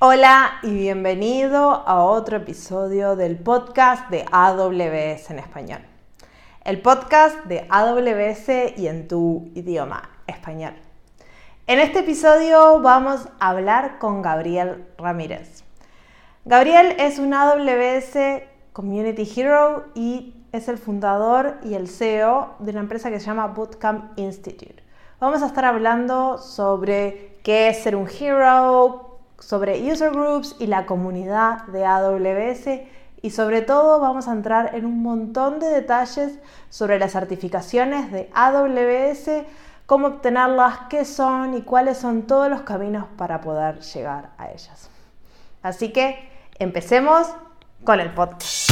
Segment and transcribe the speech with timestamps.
[0.00, 5.80] Hola y bienvenido a otro episodio del podcast de AWS en español.
[6.62, 10.74] El podcast de AWS y en tu idioma español.
[11.66, 15.64] En este episodio vamos a hablar con Gabriel Ramírez.
[16.44, 22.80] Gabriel es un AWS Community Hero y es el fundador y el CEO de una
[22.82, 24.80] empresa que se llama Bootcamp Institute.
[25.18, 29.07] Vamos a estar hablando sobre qué es ser un hero,
[29.38, 32.80] sobre user groups y la comunidad de AWS
[33.22, 36.38] y sobre todo vamos a entrar en un montón de detalles
[36.70, 39.44] sobre las certificaciones de AWS,
[39.86, 44.90] cómo obtenerlas, qué son y cuáles son todos los caminos para poder llegar a ellas.
[45.62, 46.28] Así que
[46.58, 47.26] empecemos
[47.84, 48.67] con el podcast.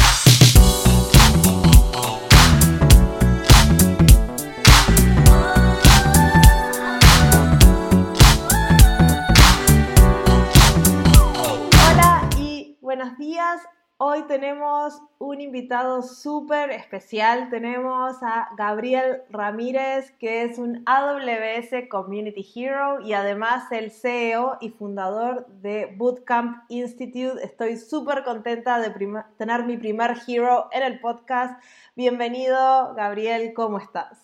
[13.07, 13.63] Buenos días.
[13.99, 17.51] Hoy tenemos un invitado súper especial.
[17.51, 24.71] Tenemos a Gabriel Ramírez, que es un AWS Community Hero y además el CEO y
[24.71, 27.45] fundador de Bootcamp Institute.
[27.45, 28.93] Estoy súper contenta de
[29.39, 31.63] tener mi primer hero en el podcast.
[31.95, 34.19] Bienvenido, Gabriel, ¿cómo estás?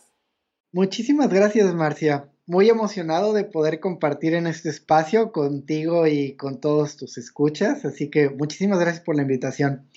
[0.73, 6.97] Muchísimas gracias, Marcia muy emocionado de poder compartir en este espacio contigo y con todos
[6.97, 9.89] tus escuchas, así que muchísimas gracias por la invitación.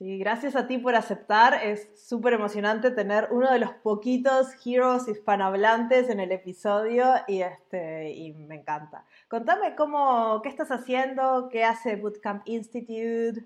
[0.00, 1.62] Sí, gracias a ti por aceptar.
[1.62, 8.10] Es súper emocionante tener uno de los poquitos heroes hispanohablantes en el episodio y, este,
[8.10, 9.04] y me encanta.
[9.28, 13.44] Contame cómo, qué estás haciendo, qué hace Bootcamp Institute,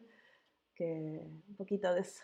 [0.77, 2.22] que, un poquito de eso.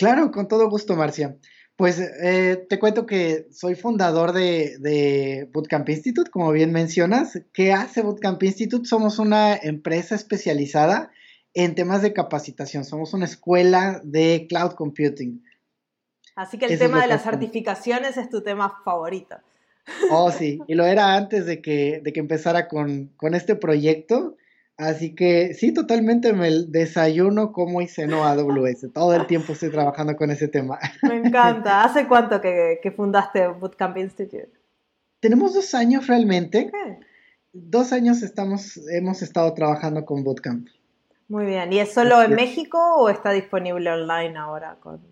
[0.00, 1.36] Claro, con todo gusto, Marcia.
[1.76, 7.38] Pues eh, te cuento que soy fundador de, Bootcamp Institute, como bien mencionas.
[7.52, 8.88] ¿Qué hace Bootcamp Institute?
[8.88, 11.10] Somos una empresa especializada
[11.52, 12.86] en temas de capacitación.
[12.86, 15.44] Somos una escuela de cloud computing.
[16.34, 19.36] Así que el tema de las certificaciones es tu tema favorito.
[20.10, 24.38] Oh, sí, y lo era antes de que, de que empezara con, con este proyecto.
[24.80, 28.90] Así que sí, totalmente me desayuno como y ceno AWS.
[28.94, 30.78] Todo el tiempo estoy trabajando con ese tema.
[31.02, 31.84] Me encanta.
[31.84, 34.50] ¿Hace cuánto que, fundaste Bootcamp Institute?
[35.20, 36.70] Tenemos dos años realmente.
[37.52, 40.66] Dos años estamos, hemos estado trabajando con Bootcamp.
[41.28, 41.70] Muy bien.
[41.74, 44.78] ¿Y es solo en México o está disponible online ahora?
[44.80, 45.02] Con...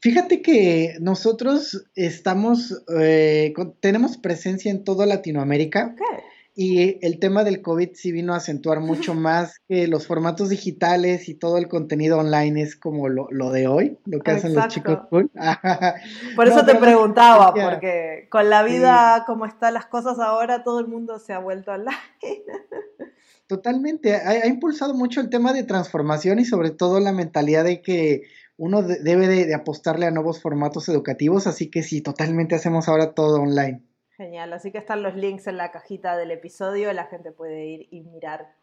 [0.00, 5.94] Fíjate que nosotros estamos, eh, tenemos presencia en toda Latinoamérica.
[5.94, 6.33] Okay.
[6.56, 11.28] Y el tema del COVID sí vino a acentuar mucho más que los formatos digitales
[11.28, 15.00] y todo el contenido online es como lo, de hoy, lo que hacen los chicos
[15.10, 15.32] cool.
[16.36, 20.86] Por eso te preguntaba, porque con la vida como están las cosas ahora, todo el
[20.86, 21.98] mundo se ha vuelto online.
[23.48, 28.22] Totalmente, ha, impulsado mucho el tema de transformación y sobre todo la mentalidad de que
[28.56, 33.42] uno debe de apostarle a nuevos formatos educativos, así que sí, totalmente hacemos ahora todo
[33.42, 33.82] online.
[34.16, 37.88] Genial, así que están los links en la cajita del episodio, la gente puede ir
[37.90, 38.54] y mirar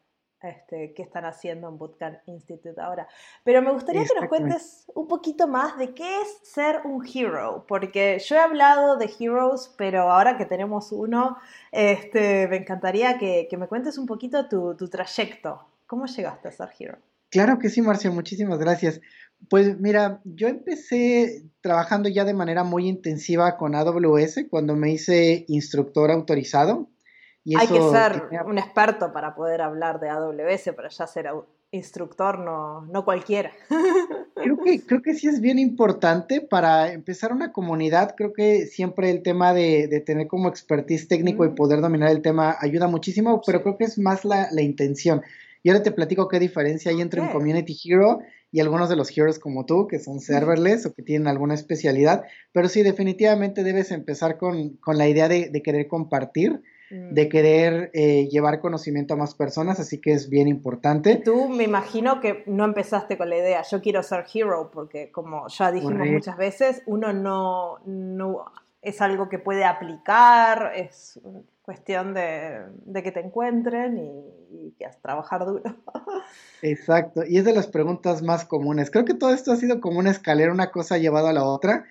[0.42, 3.08] este, qué están haciendo en Bootcamp Institute ahora.
[3.44, 7.66] Pero me gustaría que nos cuentes un poquito más de qué es ser un hero,
[7.68, 11.38] porque yo he hablado de heroes, pero ahora que tenemos uno,
[11.72, 15.68] este, me encantaría que, me cuentes un poquito tu, tu trayecto.
[15.86, 16.98] ¿Cómo llegaste a ser hero?
[17.32, 19.02] Claro que sí, Marcia, muchísimas gracias.
[19.50, 25.46] Pues mira, yo empecé trabajando ya de manera muy intensiva con AWS cuando me hice
[25.48, 26.90] instructor autorizado.
[27.58, 31.28] Hay que ser un experto para poder hablar de AWS, para ya ser
[31.72, 33.52] instructor, no, no cualquiera.
[34.36, 38.16] Creo que, creo que sí es bien importante para empezar una comunidad.
[38.18, 42.56] Creo que siempre el tema de, tener como expertise técnico y poder dominar el tema
[42.60, 45.22] ayuda muchísimo, pero creo que es más la, intención.
[45.64, 48.20] Y ahora te platico qué diferencia hay entre un community hero
[48.52, 52.24] y algunos de los heroes como tú, que son serverless o que tienen alguna especialidad,
[52.52, 57.14] pero sí, definitivamente debes empezar con, la idea de, querer compartir, mm.
[57.14, 61.16] de querer eh, llevar conocimiento a más personas, así que es bien importante.
[61.24, 65.48] tú me imagino que no empezaste con la idea, yo quiero ser hero, porque como
[65.48, 68.46] ya dijimos muchas veces, uno no, no
[68.82, 71.20] es algo que puede aplicar, es
[71.72, 75.64] cuestión de, que te encuentren y, que has trabajar duro.
[76.62, 78.92] Exacto, y es de las preguntas más comunes.
[78.92, 81.86] Creo que todo esto ha sido como una escalera, una cosa llevada a la otra.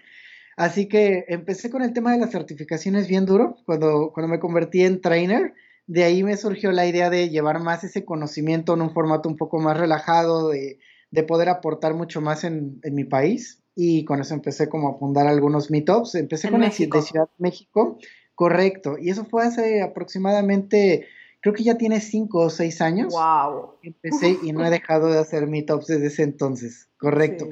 [0.58, 4.84] Así que empecé con el tema de las certificaciones bien duro, cuando, cuando me convertí
[4.84, 5.54] en trainer.
[5.86, 9.38] De ahí me surgió la idea de llevar más ese conocimiento en un formato un
[9.38, 10.78] poco más relajado, de,
[11.26, 13.62] poder aportar mucho más en, mi país.
[13.74, 16.16] Y con eso empecé como a fundar algunos meetups.
[16.16, 17.98] Empecé con el de Ciudad de México
[18.40, 21.06] Correcto, y eso fue hace aproximadamente
[21.42, 23.12] creo que ya tiene cinco o seis años.
[23.12, 23.74] Wow.
[23.82, 26.88] Empecé y no he dejado de hacer meetups desde ese entonces.
[26.96, 27.50] Correcto.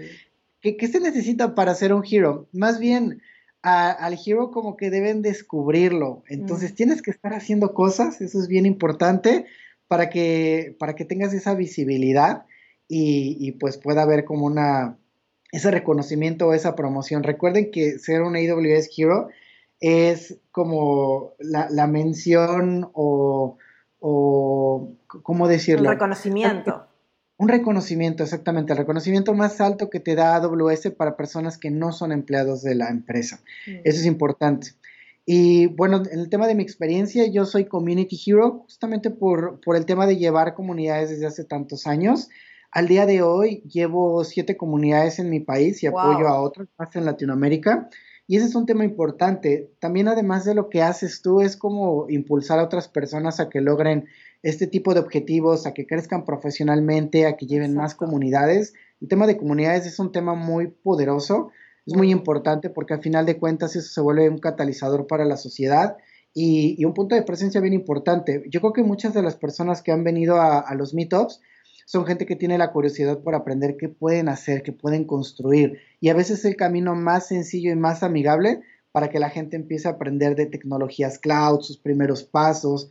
[0.63, 2.49] ¿Qué, se necesita para ser un hero?
[2.53, 3.21] Más bien,
[3.61, 6.23] al hero como que deben descubrirlo.
[6.27, 6.75] Entonces mm.
[6.77, 9.45] tienes que estar haciendo cosas, eso es bien importante,
[9.89, 12.47] para que, para que tengas esa visibilidad
[12.89, 14.97] y, y pues pueda haber como una,
[15.53, 17.25] ese reconocimiento o esa promoción.
[17.25, 19.29] Recuerden que ser un AWS Hero
[19.81, 23.59] es como la, mención o,
[24.01, 25.89] o, ¿cómo decirlo?
[25.89, 26.85] Un reconocimiento.
[27.37, 31.93] Un reconocimiento, exactamente, el reconocimiento más alto que te da AWS para personas que no
[31.93, 33.41] son empleados de la empresa.
[33.67, 33.81] Mm.
[33.85, 34.71] Eso es importante.
[35.25, 39.77] Y bueno, en el tema de mi experiencia, yo soy Community Hero justamente por, por
[39.77, 42.29] el tema de llevar comunidades desde hace tantos años.
[42.71, 46.97] Al día de hoy llevo siete comunidades en mi país y apoyo a otras más
[46.97, 47.89] en Latinoamérica.
[48.31, 49.73] Y ese es un tema importante.
[49.81, 53.63] También además de lo que haces tú es como impulsar a otras personas a que
[53.63, 54.05] logren
[54.43, 58.75] este tipo de objetivos, a que crezcan profesionalmente, a que lleven más comunidades.
[59.01, 61.51] El tema de comunidades es un tema muy poderoso,
[61.87, 65.39] es muy importante porque al final de cuentas eso se vuelve un catalizador para la
[65.39, 65.97] sociedad
[66.35, 68.45] y, y un punto de presencia bien importante.
[68.51, 71.41] Yo creo que muchas de las personas que han venido a, a los meetups
[71.89, 75.81] son gente que tiene la curiosidad por aprender qué pueden hacer, qué pueden construir.
[76.01, 78.61] Y a veces el camino más sencillo y más amigable
[78.93, 82.91] para que la gente empiece a aprender de tecnologías cloud, sus primeros pasos,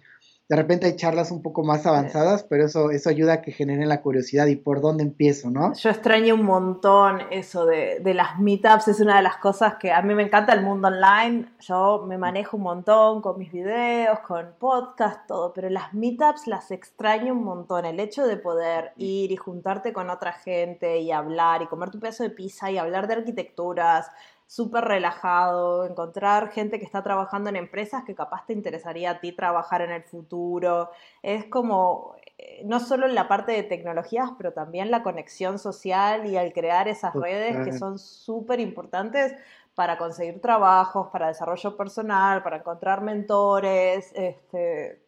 [0.49, 3.89] de repente hay charlas un poco más avanzadas, pero eso, eso ayuda a que generen
[3.89, 5.73] la curiosidad y por dónde empiezo, ¿no?
[5.73, 9.91] Yo extraño un montón eso de, de, las meetups, es una de las cosas que
[9.91, 14.19] a mí me encanta el mundo online, yo me manejo un montón con mis videos,
[14.19, 19.33] con podcast, todo, pero las meetups las extraño un montón, el hecho de poder ir
[19.33, 23.07] y juntarte con otra gente y hablar y comer tu pedazo de pizza y hablar
[23.07, 24.11] de arquitecturas,
[24.47, 29.33] súper relajado, encontrar gente que está trabajando en empresas que capaz te interesaría a ti
[29.33, 30.89] trabajar en el futuro.
[31.21, 36.25] Es como, eh, no solo en la parte de tecnologías, pero también la conexión social
[36.25, 39.35] y al crear esas redes que son súper importantes
[39.75, 44.11] para conseguir trabajos, para desarrollo personal, para encontrar mentores.
[44.15, 45.03] Este,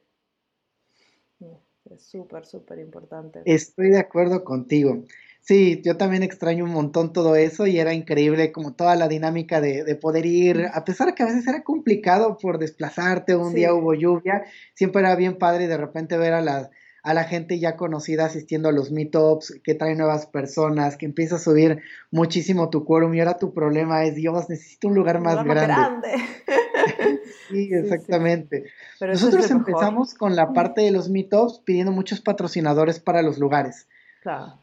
[1.89, 3.41] es súper, súper importante.
[3.45, 5.03] Estoy de acuerdo contigo.
[5.49, 9.59] Sí, yo también extraño un montón todo eso y era increíble como toda la dinámica
[9.59, 13.73] de, poder ir, a pesar de que a veces era complicado por desplazarte, un día
[13.73, 14.43] hubo lluvia,
[14.75, 16.69] siempre era bien padre de repente ver a la,
[17.01, 21.37] a la gente ya conocida asistiendo a los meetups, que trae nuevas personas, que empieza
[21.37, 21.81] a subir
[22.11, 26.09] muchísimo tu quórum y ahora tu problema es, Dios, necesito un lugar más grande.
[27.49, 28.65] sí, exactamente.
[29.01, 33.87] Nosotros empezamos con la parte de los meetups pidiendo muchos patrocinadores para los lugares.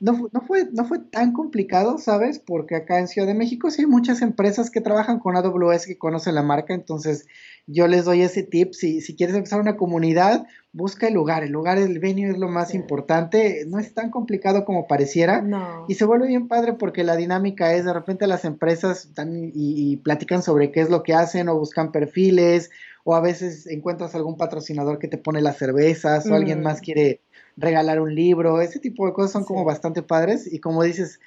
[0.00, 2.38] No, no, fue, no fue tan complicado, ¿sabes?
[2.38, 5.96] Porque acá en Ciudad de México sí hay muchas empresas que trabajan con AWS que
[5.98, 7.26] conocen la marca, entonces
[7.66, 8.74] yo les doy ese tip.
[8.74, 11.42] Si, si quieres empezar una comunidad, busca el lugar.
[11.42, 13.64] El lugar, el venue es lo más importante.
[13.66, 15.42] No es tan complicado como pareciera.
[15.88, 19.96] Y se vuelve bien padre porque la dinámica es de repente las empresas están y
[19.98, 22.70] platican sobre qué es lo que hacen o buscan perfiles
[23.08, 26.82] o a veces encuentras algún patrocinador que te pone las cervezas o alguien más mm.
[26.82, 27.20] quiere
[27.56, 30.52] regalar un libro, ese tipo de cosas son como bastante padres.
[30.52, 31.20] Y como dices,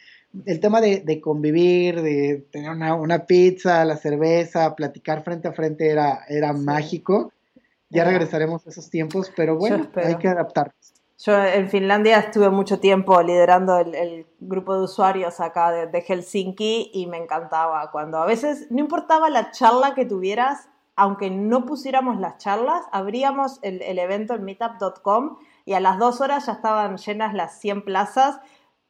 [0.45, 6.25] el tema de, convivir, de tener una, pizza, la cerveza, platicar frente a frente era,
[6.27, 7.31] era mágico.
[7.89, 10.93] Ya regresaremos a esos tiempos, pero bueno, hay que adaptarnos.
[11.17, 17.07] Yo en Finlandia estuve mucho tiempo liderando el, grupo de usuarios acá de, Helsinki y
[17.07, 22.37] me encantaba cuando a veces no importaba la charla que tuvieras, aunque no pusiéramos las
[22.37, 27.35] charlas, abríamos el, el evento en meetup.com y a las dos horas ya estaban llenas
[27.35, 28.39] las 100 plazas,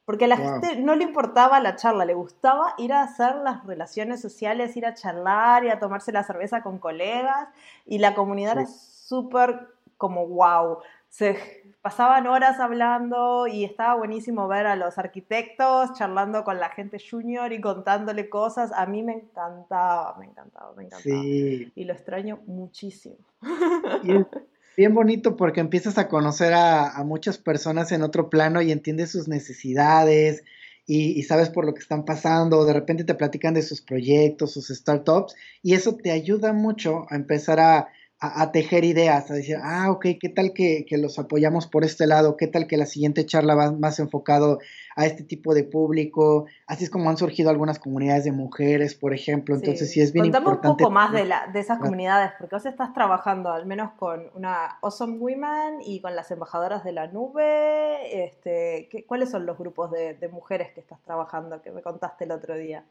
[0.06, 3.66] porque a la gente no le importaba la charla, le gustaba ir a hacer las
[3.66, 7.48] relaciones sociales, ir a charlar, y a tomarse la cerveza con colegas,
[7.84, 9.68] y la comunidad era súper
[9.98, 10.78] como wow.
[11.10, 11.36] Se
[11.82, 17.52] pasaban horas hablando y estaba buenísimo ver a los arquitectos charlando con la gente junior
[17.52, 18.72] y contándole cosas.
[18.72, 21.14] A mí me encantaba, me encantaba, me encantaba.
[21.14, 23.16] Y lo extraño muchísimo.
[24.76, 29.28] bien bonito porque empiezas a conocer a, muchas personas en otro plano y entiendes sus
[29.28, 30.42] necesidades
[30.86, 34.68] y, sabes por lo que están pasando, de repente te platican de sus proyectos, sus
[34.68, 37.88] startups, y eso te ayuda mucho a empezar a,
[38.22, 42.36] a, tejer ideas, a decir, ah, ok, ¿qué tal que, los apoyamos por este lado?
[42.36, 44.58] ¿Qué tal que la siguiente charla va más enfocado
[44.94, 46.44] a este tipo de público?
[46.66, 49.54] Así es como han surgido algunas comunidades de mujeres, por ejemplo.
[49.54, 52.66] Entonces, sí, es bien Contame un poco más de, la, de esas comunidades, porque vos
[52.66, 58.24] estás trabajando al menos con una Awesome Women y con las embajadoras de la nube.
[58.24, 62.24] Este, ¿qué, ¿Cuáles son los grupos de, de mujeres que estás trabajando que me contaste
[62.24, 62.84] el otro día?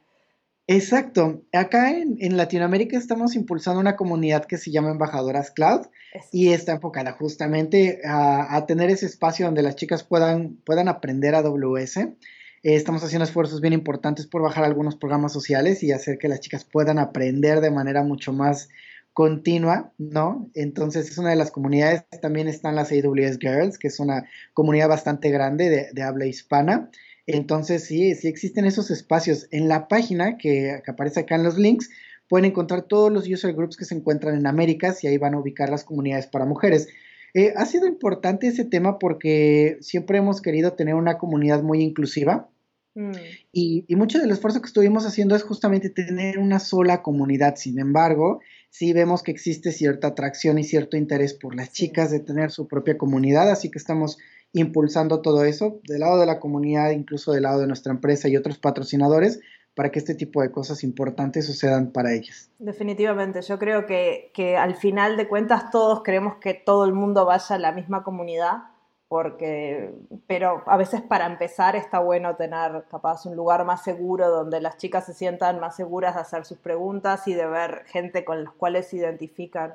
[0.72, 1.42] Exacto.
[1.52, 5.88] Acá en, Latinoamérica estamos impulsando una comunidad que se llama Embajadoras Cloud
[6.32, 11.98] y está enfocada justamente a, tener ese espacio donde las chicas puedan, puedan aprender AWS.
[11.98, 12.14] Eh,
[12.62, 16.66] estamos haciendo esfuerzos bien importantes por bajar algunos programas sociales y hacer que las chicas
[16.66, 18.70] puedan aprender de manera mucho más
[19.14, 20.52] continua, ¿no?
[20.54, 24.88] Entonces es una de las comunidades, también están las AWS Girls, que es una comunidad
[24.88, 26.92] bastante grande de habla hispana.
[27.32, 29.48] Entonces, sí, sí existen esos espacios.
[29.52, 31.92] En la página que, aparece acá en los links,
[32.28, 35.40] pueden encontrar todos los user groups que se encuentran en Américas y ahí van a
[35.40, 36.88] ubicar las comunidades para mujeres.
[37.36, 42.50] Eh, ha sido importante ese tema porque siempre hemos querido tener una comunidad muy inclusiva.
[42.96, 43.12] Mm.
[43.52, 47.58] Y, y, mucho del esfuerzo que estuvimos haciendo es justamente tener una sola comunidad.
[47.58, 48.40] Sin embargo,
[48.72, 52.68] sí vemos que existe cierta atracción y cierto interés por las chicas de tener su
[52.68, 54.18] propia comunidad, así que estamos
[54.54, 58.38] impulsando todo eso del lado de la comunidad, incluso del lado de nuestra empresa y
[58.38, 59.40] otros patrocinadores,
[59.76, 62.52] para que este tipo de cosas importantes sucedan para ellas.
[62.60, 67.26] Definitivamente, yo creo que, que al final de cuentas todos queremos que todo el mundo
[67.26, 68.64] vaya a la misma comunidad,
[69.08, 69.92] porque,
[70.28, 74.78] pero a veces para empezar está bueno tener capaz un lugar más seguro donde las
[74.78, 78.54] chicas se sientan más seguras de hacer sus preguntas y de ver gente con las
[78.54, 79.74] cuales se identifican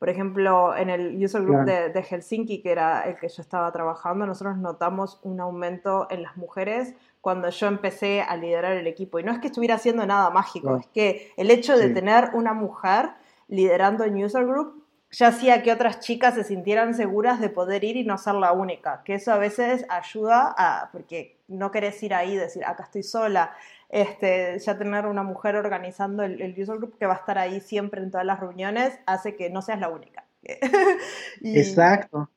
[0.00, 4.24] por ejemplo, en el user group de, Helsinki, que era el que yo estaba trabajando,
[4.24, 9.18] nosotros notamos un aumento en las mujeres cuando yo empecé a liderar el equipo.
[9.18, 12.54] Y no es que estuviera haciendo nada mágico, es que el hecho de tener una
[12.54, 13.10] mujer
[13.48, 17.98] liderando en user group ya hacía que otras chicas se sintieran seguras de poder ir
[17.98, 22.14] y no ser la única, que eso a veces ayuda a, porque no querés ir
[22.14, 23.52] ahí y decir, acá estoy sola,
[23.90, 28.02] este, ya tener una mujer organizando el, user group que va a estar ahí siempre
[28.02, 30.26] en todas las reuniones hace que no seas la única.
[31.42, 32.30] Exacto.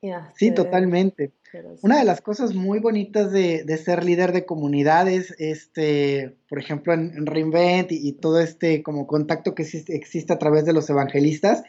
[0.00, 1.32] sí, este, totalmente.
[1.82, 7.26] Una de las cosas muy bonitas de, ser líder de comunidades, este, por ejemplo, en,
[7.26, 11.64] Reinvent y, y, todo este como contacto que existe a través de los evangelistas,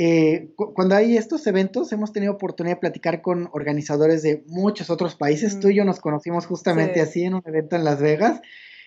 [0.00, 5.16] eh, cuando hay estos eventos, hemos tenido oportunidad de platicar con organizadores de muchos otros
[5.16, 5.58] países.
[5.58, 8.40] Tú y yo nos conocimos justamente así en un evento en Las Vegas.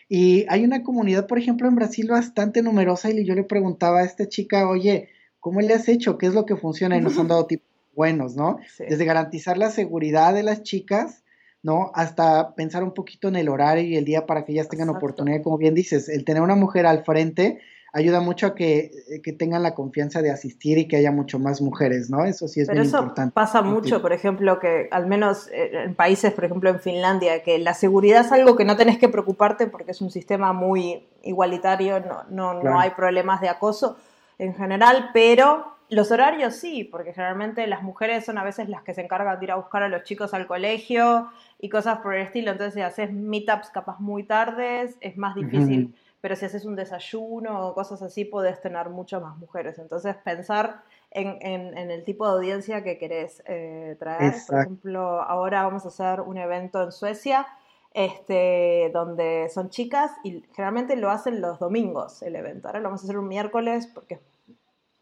[0.08, 3.10] Y hay una comunidad, por ejemplo, en Brasil bastante numerosa.
[3.10, 5.10] Y yo le preguntaba a esta chica, oye,
[5.41, 6.18] ¿cómo le has hecho?
[6.18, 6.96] ¿Qué es lo que funciona?
[6.96, 8.60] Y nos han dado tipos buenos, ¿no?
[8.80, 11.25] Desde garantizar la seguridad de las chicas,
[11.62, 11.91] ¿no?
[11.94, 15.44] Hasta pensar un poquito en el horario y el día para que ellas tengan oportunidad,
[15.44, 17.60] como bien dices, el tener una mujer al frente
[17.93, 21.39] ayuda mucho a que, eh, que, tengan la confianza de asistir y que haya mucho
[21.39, 22.24] más mujeres, ¿no?
[22.24, 26.33] Eso sí es Pero eso Pasa mucho, por ejemplo, que al menos eh, en países,
[26.33, 29.91] por ejemplo en Finlandia, que la seguridad es algo que no tenés que preocuparte porque
[29.91, 33.98] es un sistema muy igualitario, no, no, no hay problemas de acoso
[34.39, 38.93] en general, pero los horarios sí, porque generalmente las mujeres son a veces las que
[38.93, 41.29] se encargan de ir a buscar a los chicos al colegio
[41.60, 45.93] y cosas por el estilo, entonces si haces meetups capaz muy tardes, es más difícil
[46.22, 49.80] pero si haces un desayuno o cosas así, podés tener muchas más mujeres.
[49.80, 54.36] Entonces, pensar en, el tipo de audiencia que querés eh, traer.
[54.48, 57.48] Por ejemplo, ahora vamos a hacer un evento en Suecia
[57.94, 62.68] este, donde son chicas y generalmente lo hacen los domingos el evento.
[62.68, 64.20] Ahora lo vamos a hacer un miércoles porque,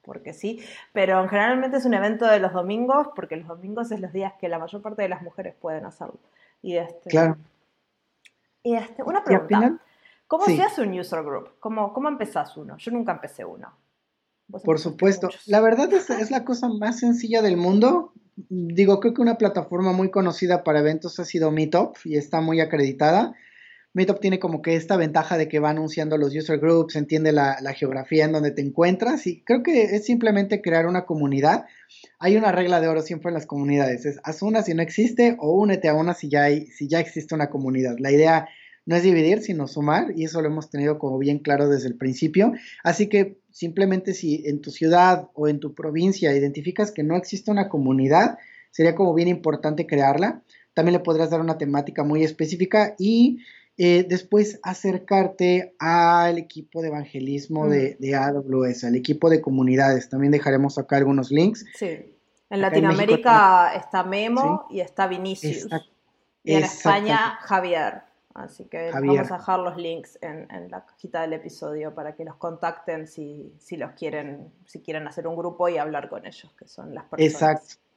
[0.01, 4.11] porque sí, pero generalmente es un evento de los domingos porque los domingos es los
[4.11, 6.17] días que la mayor parte de las mujeres pueden hacerlo.
[6.61, 7.37] Y este, claro.
[8.63, 9.79] Y este, una pregunta.
[10.29, 11.59] ¿Cómo se hace un user group?
[11.59, 12.77] ¿Cómo, ¿Cómo empezás uno?
[12.77, 13.75] Yo nunca empecé uno.
[14.63, 15.27] Por supuesto.
[15.47, 18.13] La verdad es, es la cosa más sencilla del mundo.
[18.35, 22.61] Digo, creo que una plataforma muy conocida para eventos ha sido Meetup y está muy
[22.61, 23.33] acreditada.
[23.93, 27.57] Meetup tiene como que esta ventaja de que va anunciando los user groups, entiende la,
[27.73, 31.65] geografía en donde te encuentras y creo que es simplemente crear una comunidad.
[32.19, 35.37] Hay una regla de oro siempre en las comunidades, es haz una si no existe
[35.39, 37.95] o únete a una si ya, hay, si ya existe una comunidad.
[37.97, 38.47] La idea
[38.89, 41.95] no es dividir, sino sumar, y eso lo hemos tenido como bien claro desde el
[41.95, 42.53] principio.
[42.83, 47.51] Así que simplemente si en tu ciudad o en tu provincia identificas que no existe
[47.51, 48.39] una comunidad,
[48.71, 50.41] sería como bien importante crearla.
[50.73, 53.43] También le podrás dar una temática muy específica y
[53.77, 58.15] eh, después acercarte al equipo de evangelismo de, mm.
[58.15, 60.09] AWS, al equipo de comunidades.
[60.09, 61.63] También dejaremos acá algunos links.
[61.75, 62.15] Sí.
[62.49, 65.67] En Latinoamérica está Memo y está Vinicius.
[66.43, 68.08] y en España Javier.
[68.39, 72.37] Así que vamos a dejar los links en, la cajita del episodio para que los
[72.37, 76.95] contacten si, los quieren, si quieren hacer un grupo y hablar con ellos, que son
[76.95, 77.33] las personas.
[77.33, 77.88] Exacto.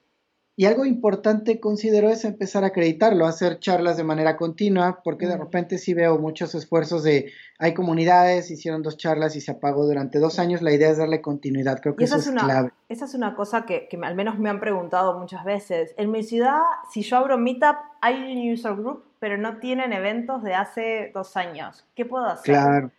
[0.55, 5.39] Y algo importante considero es empezar a acreditarlo, hacer charlas de manera continua, porque de
[5.39, 10.19] repente sí veo muchos esfuerzos de, hay comunidades, hicieron dos charlas y se apagó durante
[10.19, 12.71] dos años, la idea es darle continuidad, creo que eso es, clave.
[12.91, 15.95] Esa es una cosa que, que, al menos me han preguntado muchas veces.
[15.97, 16.61] En mi ciudad,
[16.93, 21.39] si yo abro Meetup, hay un user group, pero no tienen eventos de hace dos
[21.39, 21.87] años.
[21.95, 22.55] ¿Qué puedo hacer?
[22.55, 22.91] Claro.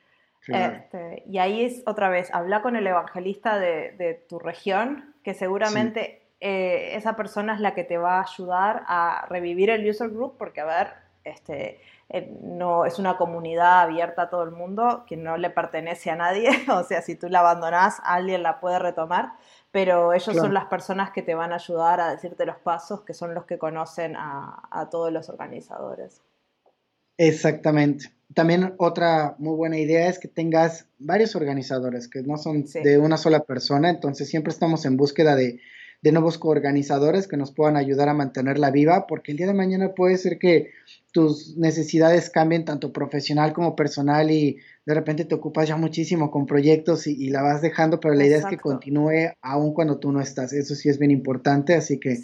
[0.47, 5.35] Este, y ahí es otra vez, habla con el evangelista de, de tu región, que
[5.35, 10.09] seguramente eh, esa persona es la que te va a ayudar a revivir el user
[10.09, 10.87] group, porque a ver,
[11.23, 16.11] este, eh, no es una comunidad abierta a todo el mundo que no le pertenece
[16.11, 19.31] a nadie, o sea, si tú la abandonás, alguien la puede retomar,
[19.71, 23.13] pero ellos son las personas que te van a ayudar a decirte los pasos, que
[23.13, 26.21] son los que conocen a, todos los organizadores.
[27.17, 28.11] Exactamente.
[28.33, 33.15] También otra muy buena idea es que tengas varios organizadores, que no son de una
[33.15, 35.61] sola persona, entonces siempre estamos en búsqueda de
[36.03, 39.93] de nuevos coorganizadores que nos puedan ayudar a mantenerla viva, porque el día de mañana
[39.95, 40.71] puede ser que
[41.13, 46.45] tus necesidades cambien tanto profesional como personal y de repente te ocupas ya muchísimo con
[46.45, 50.19] proyectos y, la vas dejando, pero la idea es que continúe aún cuando tú no
[50.19, 50.51] estás.
[50.51, 52.17] Eso sí es bien importante, así que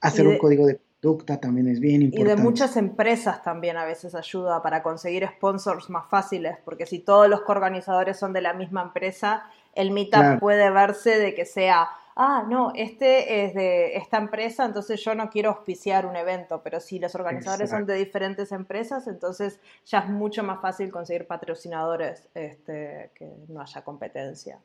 [0.00, 2.32] hacer un código de conducta también es bien importante.
[2.32, 6.98] Y de muchas empresas también a veces ayuda para conseguir sponsors más fáciles, porque si
[6.98, 9.44] todos los coorganizadores son de la misma empresa,
[9.76, 15.02] el meetup puede verse de que sea ah, no, este es de esta empresa, entonces
[15.02, 19.60] yo no quiero auspiciar un evento, pero si los organizadores son de diferentes empresas, entonces
[19.86, 24.60] ya es mucho más fácil conseguir patrocinadores este, que no haya competencia.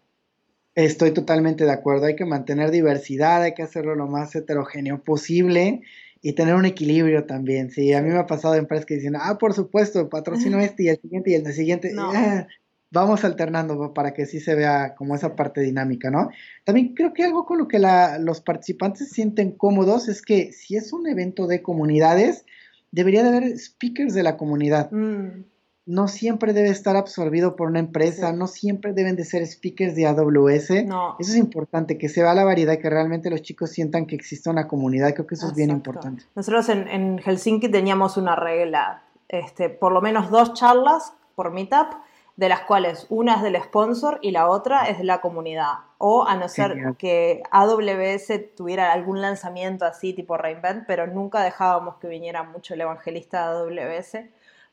[0.75, 5.81] Estoy totalmente de acuerdo, hay que mantener diversidad, hay que hacerlo lo más heterogéneo posible
[6.21, 7.69] y tener un equilibrio también.
[7.69, 10.89] Sí, a mí me ha pasado empresas que dicen, ah, por supuesto, patrocino este y
[10.89, 11.93] el siguiente y el siguiente.
[11.93, 12.11] No.
[12.13, 12.47] Ah,
[12.91, 16.29] vamos alternando para que sí se vea como esa parte dinámica, ¿no?
[16.63, 17.79] También creo que algo con lo que
[18.19, 22.45] los participantes se sienten cómodos es que si es un evento de comunidades,
[22.91, 24.91] debería de haber speakers de la comunidad.
[24.91, 25.43] Mm.
[25.87, 30.07] No siempre debe estar absorbido por una empresa, no siempre deben de ser speakers de
[30.07, 30.71] AWS.
[30.71, 34.49] Eso es importante, que se vea la variedad, que realmente los chicos sientan que existe
[34.49, 35.13] una comunidad.
[35.13, 36.23] Creo que eso es bien importante.
[36.33, 41.93] Nosotros en, en Helsinki teníamos una regla, este, por lo menos dos charlas por Meetup
[42.35, 45.73] de las cuales una es del sponsor y la otra es de la comunidad.
[45.97, 51.95] O a no ser que AWS tuviera algún lanzamiento así tipo Reinvent, pero nunca dejábamos
[51.95, 54.17] que viniera mucho el evangelista de AWS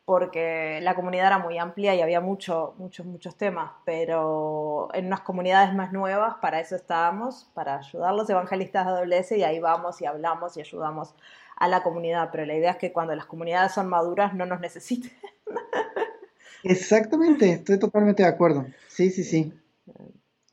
[0.04, 5.20] porque la comunidad era muy amplia y había mucho, muchos, muchos temas, pero en unas
[5.20, 9.60] comunidades más nuevas, para eso estábamos, para ayudar a los evangelistas de AWS y ahí
[9.60, 11.14] vamos y hablamos y ayudamos
[11.56, 14.58] a la comunidad, pero la idea es que cuando las comunidades son maduras no nos
[14.58, 15.12] necesiten.
[16.64, 18.66] Exactamente, estoy totalmente de acuerdo.
[18.88, 19.52] Sí, sí, sí.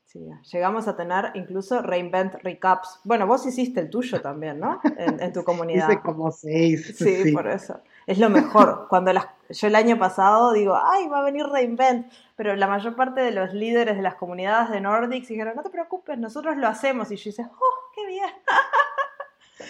[0.06, 2.98] Sí, llegamos a tener incluso Reinvent Recaps.
[3.04, 4.80] Bueno, vos hiciste el tuyo también, ¿no?
[4.96, 5.88] En, tu comunidad.
[5.88, 6.96] Hice como seis.
[6.96, 7.80] Sí, por eso.
[8.08, 8.88] Es lo mejor.
[8.88, 12.96] Cuando las, yo el año pasado digo, ay, va a venir Reinvent, pero la mayor
[12.96, 16.66] parte de los líderes de las comunidades de Nordics dijeron, no te preocupes, nosotros lo
[16.66, 17.12] hacemos.
[17.12, 18.30] Y yo dice, oh, qué bien.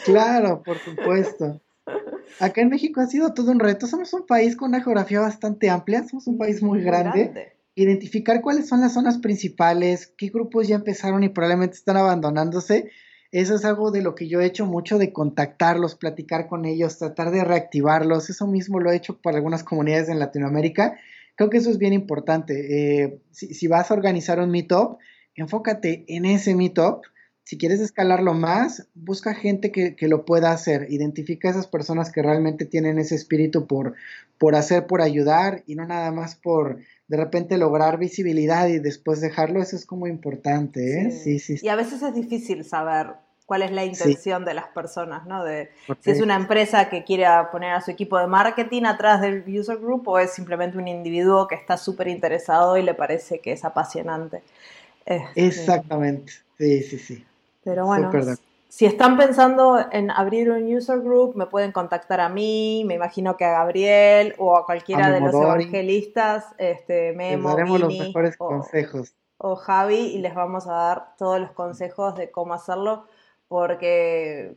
[0.07, 1.61] Claro, por supuesto.
[2.38, 3.87] Acá en México ha sido todo un reto.
[3.87, 7.55] Somos un país con una geografía bastante amplia, somos un país muy grande.
[7.75, 12.90] Identificar cuáles son las zonas principales, qué grupos ya empezaron y probablemente están abandonándose.
[13.33, 16.99] Eso es algo de lo que yo he hecho mucho, de contactarlos, platicar con ellos,
[16.99, 18.29] tratar de reactivarlos.
[18.29, 20.99] Eso mismo lo he hecho para algunas comunidades en Latinoamérica.
[21.37, 23.05] Creo que eso es bien importante.
[23.05, 24.99] Eh, si, si, vas a organizar un meetup,
[25.37, 27.05] enfócate en ese meetup
[27.51, 30.87] si quieres escalarlo más, busca gente que, lo pueda hacer.
[30.89, 33.95] Identifica a esas personas que realmente tienen ese espíritu por,
[34.39, 39.21] por hacer, por ayudar y no nada más por de repente lograr visibilidad y después
[39.21, 39.61] dejarlo.
[39.61, 41.11] Eso es como importante, ¿eh?
[41.11, 41.57] Sí, sí.
[41.61, 43.15] Y a veces es difícil saber
[43.47, 45.43] cuál es la intención de las personas, ¿no?
[45.43, 49.43] De si es una empresa que quiere poner a su equipo de marketing atrás del
[49.49, 53.51] user group o es simplemente un individuo que está súper interesado y le parece que
[53.51, 54.45] es apasionante.
[55.05, 57.25] Este, Exactamente, sí, sí, sí.
[57.62, 58.11] Pero bueno,
[58.68, 63.37] si están pensando en abrir un user group, me pueden contactar a mí, me imagino
[63.37, 68.37] que a Gabriel o a cualquiera de los evangelistas, este, Memo, les daremos los mejores
[68.37, 69.14] consejos.
[69.38, 73.07] O Javi y les vamos a dar todos los consejos de cómo hacerlo,
[73.49, 74.57] porque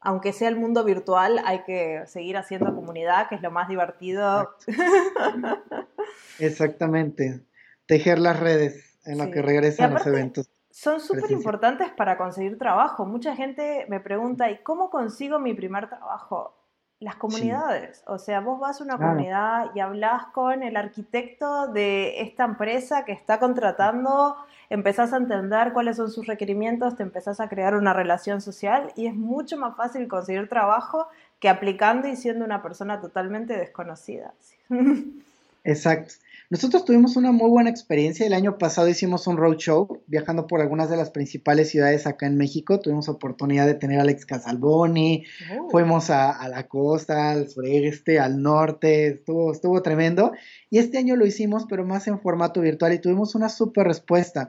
[0.00, 4.56] aunque sea el mundo virtual, hay que seguir haciendo comunidad, que es lo más divertido.
[6.38, 7.42] Exactamente.
[7.84, 13.04] Tejer las redes en lo que regresan los eventos son súper importantes para conseguir trabajo.
[13.04, 16.54] Mucha gente me pregunta, ¿y cómo consigo mi primer trabajo?
[17.00, 18.04] las comunidades.
[18.06, 23.06] O sea, vos vas a una comunidad y hablas con el arquitecto de esta empresa
[23.06, 24.36] que está contratando,
[24.68, 29.06] empezás a entender cuáles son sus requerimientos, te empezás a crear una relación social y
[29.06, 34.34] es mucho más fácil conseguir trabajo que aplicando y siendo una persona totalmente desconocida.
[35.64, 36.14] Exacto.
[36.50, 38.26] Nosotros tuvimos una muy buena experiencia.
[38.26, 42.36] El año pasado hicimos un roadshow viajando por algunas de las principales ciudades acá en
[42.36, 42.80] México.
[42.80, 45.24] Tuvimos oportunidad de tener a Alex Casalboni,
[45.56, 45.70] oh.
[45.70, 50.32] fuimos a, la costa, al sureste, al norte, estuvo, estuvo tremendo.
[50.70, 54.48] Y este año lo hicimos, pero más en formato virtual y tuvimos una súper respuesta.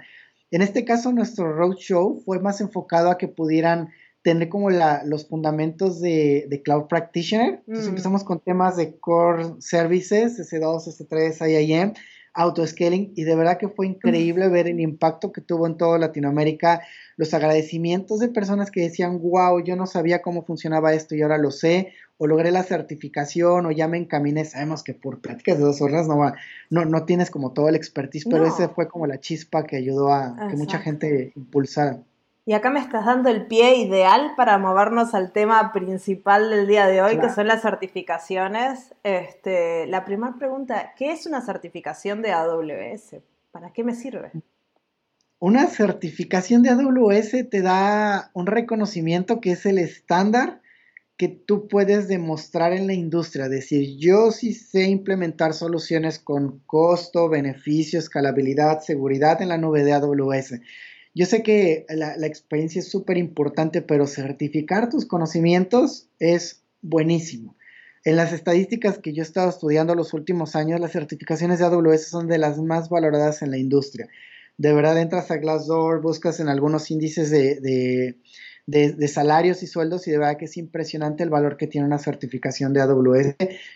[0.49, 3.89] En este caso, nuestro roadshow fue más enfocado a que pudieran
[4.21, 7.61] tener como la, los fundamentos de, Cloud Practitioner.
[7.67, 7.89] Entonces mm.
[7.89, 11.93] empezamos con temas de Core Services, S2, S3, IIM,
[12.33, 16.81] Autoscaling, y de verdad que fue increíble ver el impacto que tuvo en toda Latinoamérica,
[17.17, 21.37] los agradecimientos de personas que decían, wow, yo no sabía cómo funcionaba esto y ahora
[21.37, 25.65] lo sé, o logré la certificación, o ya me encaminé, sabemos que por prácticas de
[25.65, 26.31] dos horas no,
[26.69, 30.13] no, no tienes como todo el expertise, pero ese fue como la chispa que ayudó
[30.13, 32.01] a que mucha gente impulsara.
[32.43, 36.87] Y acá me estás dando el pie ideal para movernos al tema principal del día
[36.87, 38.95] de hoy, que son las certificaciones.
[39.03, 43.17] Este, la primera pregunta, ¿qué es una certificación de AWS?
[43.51, 44.31] ¿Para qué me sirve?
[45.37, 50.61] Una certificación de AWS te da un reconocimiento que es el estándar
[51.17, 53.45] que tú puedes demostrar en la industria.
[53.45, 59.83] Es decir, yo sí sé implementar soluciones con costo, beneficio, escalabilidad, seguridad en la nube
[59.83, 60.61] de AWS.
[61.13, 67.57] Yo sé que la, experiencia es súper importante, pero certificar tus conocimientos es buenísimo.
[68.03, 72.07] En las estadísticas que yo he estado estudiando los últimos años, las certificaciones de AWS
[72.07, 74.07] son de las más valoradas en la industria.
[74.57, 78.15] De verdad, entras a Glassdoor, buscas en algunos índices de,
[78.65, 81.99] de, salarios y sueldos y de verdad que es impresionante el valor que tiene una
[81.99, 83.35] certificación de AWS.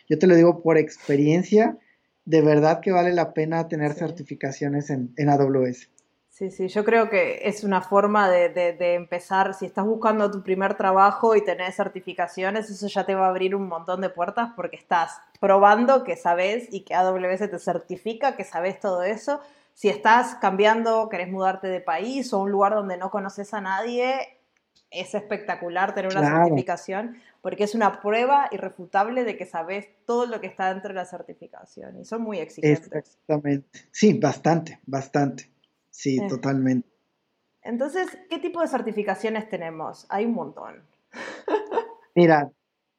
[0.10, 1.78] Yo te lo digo por experiencia,
[2.24, 5.90] de verdad que vale la pena tener certificaciones en, en AWS.
[6.36, 10.76] Sí, sí, yo creo que es una forma de, empezar, si estás buscando tu primer
[10.76, 14.76] trabajo y tenés certificaciones, eso ya te va a abrir un montón de puertas porque
[14.76, 19.40] estás probando que sabes y que AWS te certifica que sabes todo eso.
[19.74, 24.18] Si estás cambiando, querés mudarte de país o un lugar donde no conoces a nadie,
[24.92, 30.42] es espectacular tener una certificación porque es una prueba irrefutable de que sabes todo lo
[30.42, 32.92] que está dentro de la certificación y son muy exigentes.
[32.92, 35.55] Exactamente, sí, bastante, bastante.
[35.96, 36.28] Sí, eh.
[36.28, 36.90] totalmente.
[37.62, 40.06] Entonces, ¿qué tipo de certificaciones tenemos?
[40.10, 40.84] Hay un montón.
[42.16, 42.52] Mira,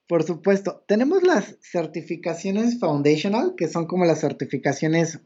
[0.09, 5.20] por supuesto, tenemos las certificaciones foundational, que son como las certificaciones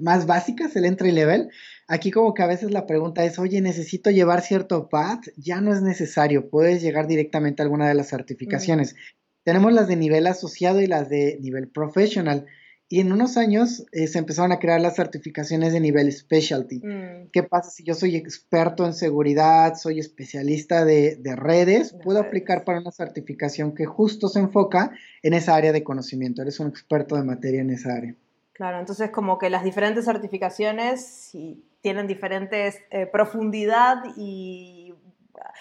[0.00, 1.48] más básicas, el entry level.
[1.88, 5.72] Aquí como que a veces la pregunta es, oye, necesito llevar cierto path, ya no
[5.72, 8.94] es necesario, puedes llegar directamente a alguna de las certificaciones.
[9.42, 12.46] Tenemos las de nivel asociado y las de nivel professional.
[12.88, 16.78] Y en unos años eh, se empezaron a crear las certificaciones de nivel specialty.
[16.78, 17.30] Mm.
[17.32, 21.96] ¿Qué pasa si yo soy experto en seguridad, soy especialista de, redes?
[22.04, 26.42] puedo aplicar para una certificación que justo se enfoca en esa área de conocimiento.
[26.42, 28.14] Eres un experto de materia en esa área.
[28.52, 31.36] Claro, entonces como que las diferentes certificaciones
[31.82, 34.85] tienen diferentes eh, profundidad y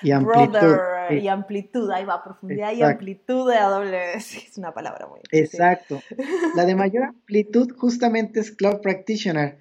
[0.02, 0.78] y amplitud.
[1.12, 6.02] y amplitud, ahí va, profundidad y amplitud de AWS, es una palabra muy Exacto.
[6.56, 9.58] La de mayor amplitud justamente es Cloud Practitioner.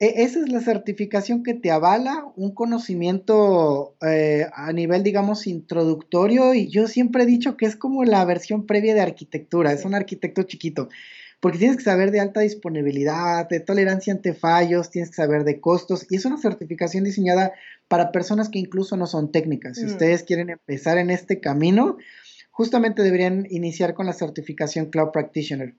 [0.00, 6.54] E, esa es la certificación que te avala un conocimiento eh, a nivel, digamos, introductorio
[6.54, 9.94] y yo siempre he dicho que es como la versión previa de arquitectura, es un
[9.94, 10.88] arquitecto chiquito
[11.40, 15.60] porque tienes que saber de alta disponibilidad, de tolerancia ante fallos, tienes que saber de
[15.60, 17.52] costos, y es una certificación diseñada
[17.86, 19.76] para personas que incluso no son técnicas.
[19.76, 19.88] Si mm.
[19.88, 21.96] ustedes quieren empezar en este camino,
[22.50, 25.74] justamente deberían iniciar con la certificación Cloud Practitioner.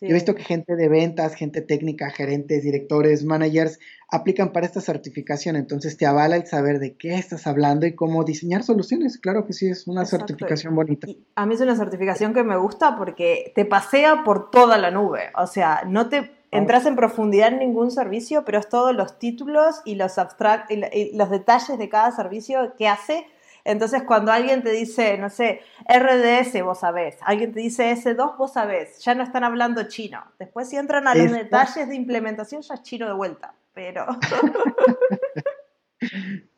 [0.00, 3.78] Yo he visto que gente de ventas, gente técnica, gerentes, directores, managers
[4.10, 8.24] aplican para esta certificación, entonces te avala el saber de qué estás hablando y cómo
[8.24, 9.18] diseñar soluciones.
[9.18, 11.08] Claro que sí, es una certificación bonita.
[11.34, 15.30] a mí es una certificación que me gusta porque te pasea por toda la nube,
[15.36, 19.80] o sea, no te entras en profundidad en ningún servicio, pero es todos los títulos
[19.84, 23.26] y los abstract y los detalles de cada servicio que hace
[23.66, 28.52] entonces, cuando alguien te dice, no sé, RDS, vos sabés, alguien te dice S2, vos
[28.52, 30.22] sabés, ya no están hablando chino.
[30.38, 34.06] Después, si entran a los detalles de implementación, ya es chino de vuelta, pero...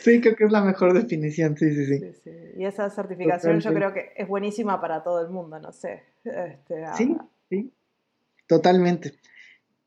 [0.00, 2.12] Sí, creo que es la mejor definición, sí, sí, sí.
[2.24, 6.02] sí, Y esa certificación yo creo que es buenísima para todo el mundo, no sé.
[6.24, 7.14] Este, sí,
[7.50, 7.70] sí,
[8.46, 9.12] totalmente.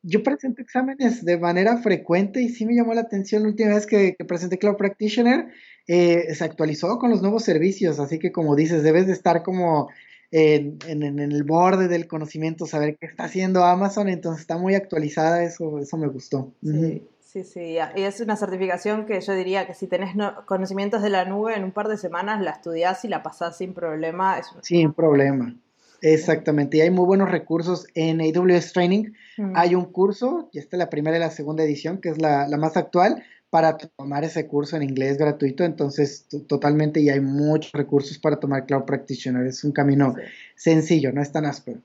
[0.04, 3.88] Yo presento exámenes de manera frecuente y sí me llamó la atención la última vez
[3.88, 5.52] que, que presenté Cloud Practitioner
[5.92, 9.90] eh, se actualizó con los nuevos servicios, así que como dices, debes de estar como
[10.30, 15.44] en, en, el borde del conocimiento, saber qué está haciendo Amazon, entonces está muy actualizada,
[15.44, 16.54] eso, eso me gustó.
[16.64, 17.04] Sí.
[17.22, 21.26] Sí, sí, y es una certificación que yo diría que si tenés conocimientos de la
[21.26, 24.42] nube en un par de semanas la estudiás y la pasás sin problema.
[24.64, 25.56] Sin problema,
[26.02, 26.78] exactamente.
[26.78, 29.12] Y hay muy buenos recursos en AWS Training.
[29.54, 32.48] Hay un curso, y esta es la primera y la segunda edición, que es la,
[32.58, 35.64] más actual, para tomar ese curso en inglés gratuito.
[35.64, 39.46] Entonces, totalmente, y hay muchos recursos para tomar Cloud Practitioner.
[39.48, 40.16] Es un camino
[40.56, 41.80] sencillo, no es tan áspero.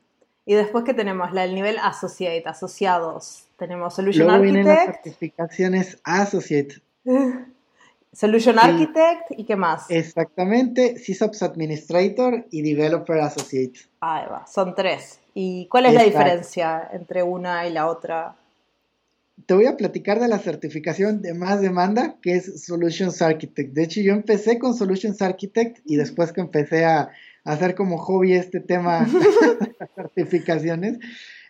[0.46, 3.46] Y después que tenemos la, el nivel Associate, asociados.
[3.58, 4.64] Tenemos Solution Luego Architect.
[4.64, 6.74] Vienen las certificaciones Associate.
[8.14, 9.90] Solution Architect y qué más.
[9.90, 13.72] Exactamente, SysOps Administrator y Developer Associate.
[14.00, 15.20] Ahí va, son tres.
[15.34, 18.36] ¿Y cuál es la diferencia entre una y la otra?
[19.46, 23.74] Te voy a platicar de la certificación de más demanda, que es Solutions Architect.
[23.74, 27.10] De hecho, yo empecé con Solutions Architect y después que empecé a
[27.44, 29.04] hacer como hobby este tema
[29.60, 30.98] de certificaciones,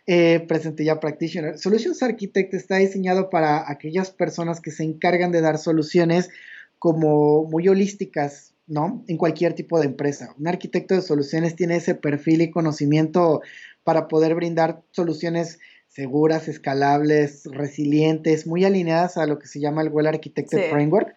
[0.07, 1.57] eh, presenté ya Practitioner.
[1.57, 6.29] Solutions Architect está diseñado para aquellas personas que se encargan de dar soluciones
[6.79, 9.03] como muy holísticas, ¿no?
[9.07, 10.35] En cualquier tipo de empresa.
[10.37, 13.41] Un arquitecto de soluciones tiene ese perfil y conocimiento
[13.83, 15.59] para poder brindar soluciones
[15.95, 21.15] seguras, escalables, resilientes, muy alineadas a lo que se llama el Well Architected Framework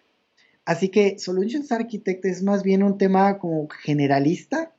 [0.69, 4.71] Así que Solutions Architect es más bien un tema como generalista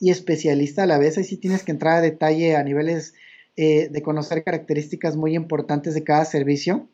[0.00, 1.16] y especialista a la vez.
[1.16, 3.14] Ahí sí tienes que entrar a detalle a niveles
[3.54, 6.88] eh, de conocer características muy importantes de cada servicio.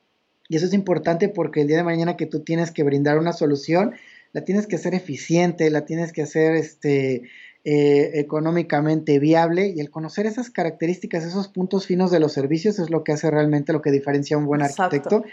[0.50, 3.32] Y eso es importante porque el día de mañana que tú tienes que brindar una
[3.32, 3.94] solución,
[4.34, 7.22] la tienes que hacer eficiente, la tienes que hacer este,
[7.64, 12.90] eh, económicamente viable y el conocer esas características, esos puntos finos de los servicios es
[12.90, 15.24] lo que hace realmente lo que diferencia a un buen arquitecto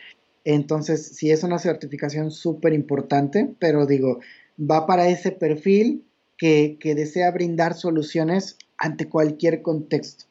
[0.44, 4.20] entonces, sí es una certificación súper importante, pero digo,
[4.60, 6.06] va para ese perfil
[6.38, 10.26] que, desea brindar soluciones ante cualquier contexto.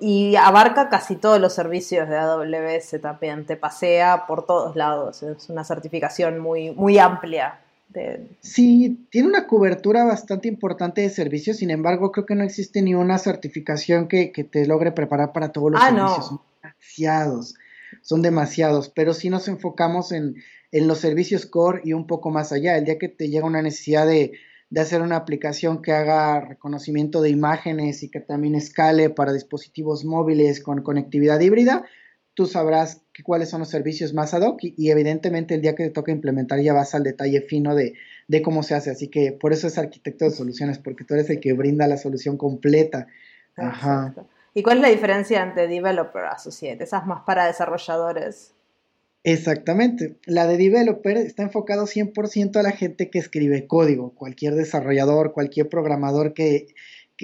[0.00, 5.48] y, abarca casi todos los servicios de AWS también, te pasea por todos lados, es
[5.48, 7.60] una certificación muy, muy amplia.
[8.40, 12.94] Sí, tiene una cobertura bastante importante de servicios, sin embargo creo que no existe ni
[12.94, 16.32] una certificación que, te logre preparar para todos los ah, servicios.
[16.32, 16.42] No.
[16.62, 17.54] demasiados
[18.00, 20.36] son demasiados, pero si nos enfocamos en,
[20.72, 22.78] los servicios core y un poco más allá.
[22.78, 24.32] El día que te llega una necesidad de,
[24.74, 30.62] hacer una aplicación que haga reconocimiento de imágenes y que también escale para dispositivos móviles
[30.62, 31.84] con conectividad híbrida,
[32.34, 35.90] tú sabrás cuáles son los servicios más ad hoc y, evidentemente el día que te
[35.90, 37.94] toca implementar ya vas al detalle fino de,
[38.42, 38.90] cómo se hace.
[38.90, 41.96] Así que por eso es arquitecto de soluciones, porque tú eres el que brinda la
[41.98, 43.06] solución completa.
[43.56, 44.14] Ajá.
[44.54, 46.82] ¿Y cuál es la diferencia entre Developer Associate?
[46.82, 48.54] Esas más para desarrolladores.
[49.24, 50.16] Exactamente.
[50.26, 55.68] La de developer está enfocado 100% a la gente que escribe código, cualquier desarrollador, cualquier
[55.68, 56.66] programador que,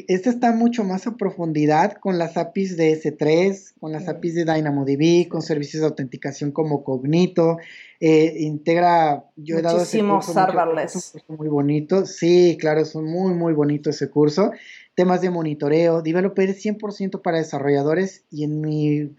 [0.08, 4.44] este está mucho más a profundidad con las APIs de S3, con las APIs de
[4.44, 7.58] DynamoDB, con servicios de autenticación como Cognito,
[8.00, 11.14] eh, integra, yo he dado ese curso, serverless.
[11.28, 14.52] muy bonito, sí, claro, es muy, muy bonito ese curso
[14.98, 16.02] temas de monitoreo.
[16.02, 19.14] Developer es 100% para desarrolladores y en mi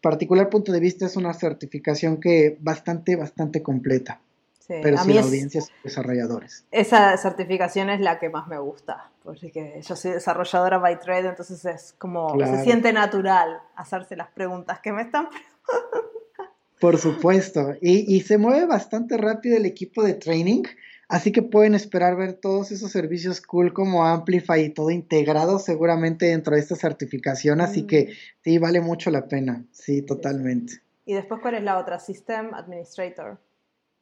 [0.00, 4.20] particular punto de vista es una certificación que bastante, bastante completa.
[4.68, 6.64] Pero sin audiencias desarrolladores.
[6.70, 11.64] Esa certificación es la que más me gusta, porque yo soy desarrolladora by trade, entonces
[11.64, 15.28] es como se siente natural hacerse las preguntas que me están
[16.80, 20.62] Por supuesto, y, y se mueve bastante rápido el equipo de training.
[21.08, 26.26] Así que pueden esperar ver todos esos servicios cool como Amplify y todo integrado seguramente
[26.26, 27.60] dentro de esta certificación.
[27.60, 28.08] Así que mm.
[28.42, 29.64] sí, vale mucho la pena.
[29.70, 30.80] Sí, totalmente.
[31.04, 32.00] ¿Y después cuál es la otra?
[32.00, 33.38] System Administrator.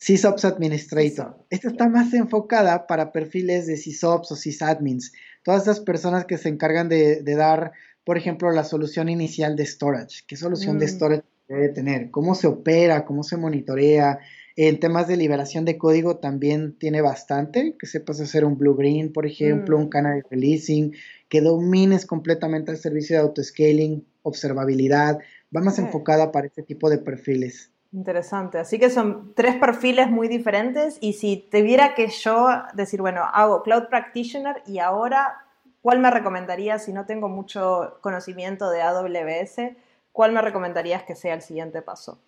[0.04, 1.34] SysOps Administrator.
[1.48, 5.14] Esta está más enfocada para perfiles de SysOps o SysAdmins.
[5.42, 7.72] Todas esas personas que se encargan de, dar,
[8.04, 10.24] por ejemplo, la solución inicial de storage.
[10.26, 10.88] ¿Qué solución de mm.
[10.90, 12.10] storage debe tener?
[12.10, 13.06] ¿Cómo se opera?
[13.06, 14.18] ¿Cómo se monitorea?
[14.56, 19.24] En temas de liberación de código también tiene bastante, que sepas hacer un blue-green, por
[19.24, 19.88] ejemplo, un mm.
[19.88, 20.92] canal de releasing,
[21.30, 25.20] que domines completamente el servicio de autoscaling, observabilidad,
[25.56, 27.70] va más enfocada para este tipo de perfiles.
[27.94, 33.22] Interesante, así que son tres perfiles muy diferentes y si tuviera que yo decir, bueno,
[33.22, 35.46] hago Cloud Practitioner y ahora,
[35.80, 39.76] ¿cuál me recomendarías si no tengo mucho conocimiento de AWS?
[40.10, 42.20] ¿Cuál me recomendarías que sea el siguiente paso?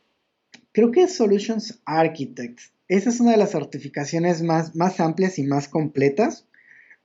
[0.70, 2.60] Creo que Solutions Architect.
[2.86, 6.46] Esa es una de las certificaciones más, más amplias y más completas.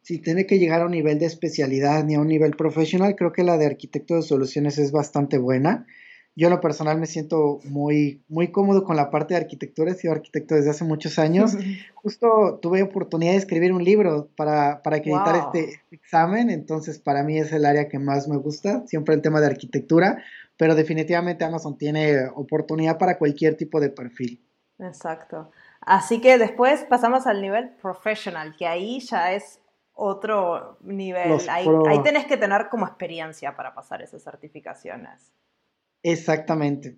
[0.04, 3.32] Si tiene que llegar a un nivel de especialidad ni a un nivel profesional, creo
[3.32, 5.88] que la de arquitecto de soluciones es bastante buena.
[6.36, 9.96] Yo en lo personal me siento muy, muy cómodo con la parte de arquitectura, he
[9.96, 11.52] sido arquitecto desde hace muchos años.
[11.96, 17.38] Justo tuve oportunidad de escribir un libro para, para acreditar este examen, entonces para mí
[17.38, 20.24] es el área que más me gusta, siempre el tema de arquitectura,
[20.58, 24.42] pero definitivamente Amazon tiene oportunidad para cualquier tipo de perfil.
[24.80, 25.52] Exacto.
[25.82, 29.60] Así que después pasamos al nivel professional, que ahí ya es
[29.94, 31.38] otro nivel.
[31.50, 35.32] Ahí, ahí, tenés que tener como experiencia para pasar esas certificaciones.
[36.04, 36.98] Exactamente.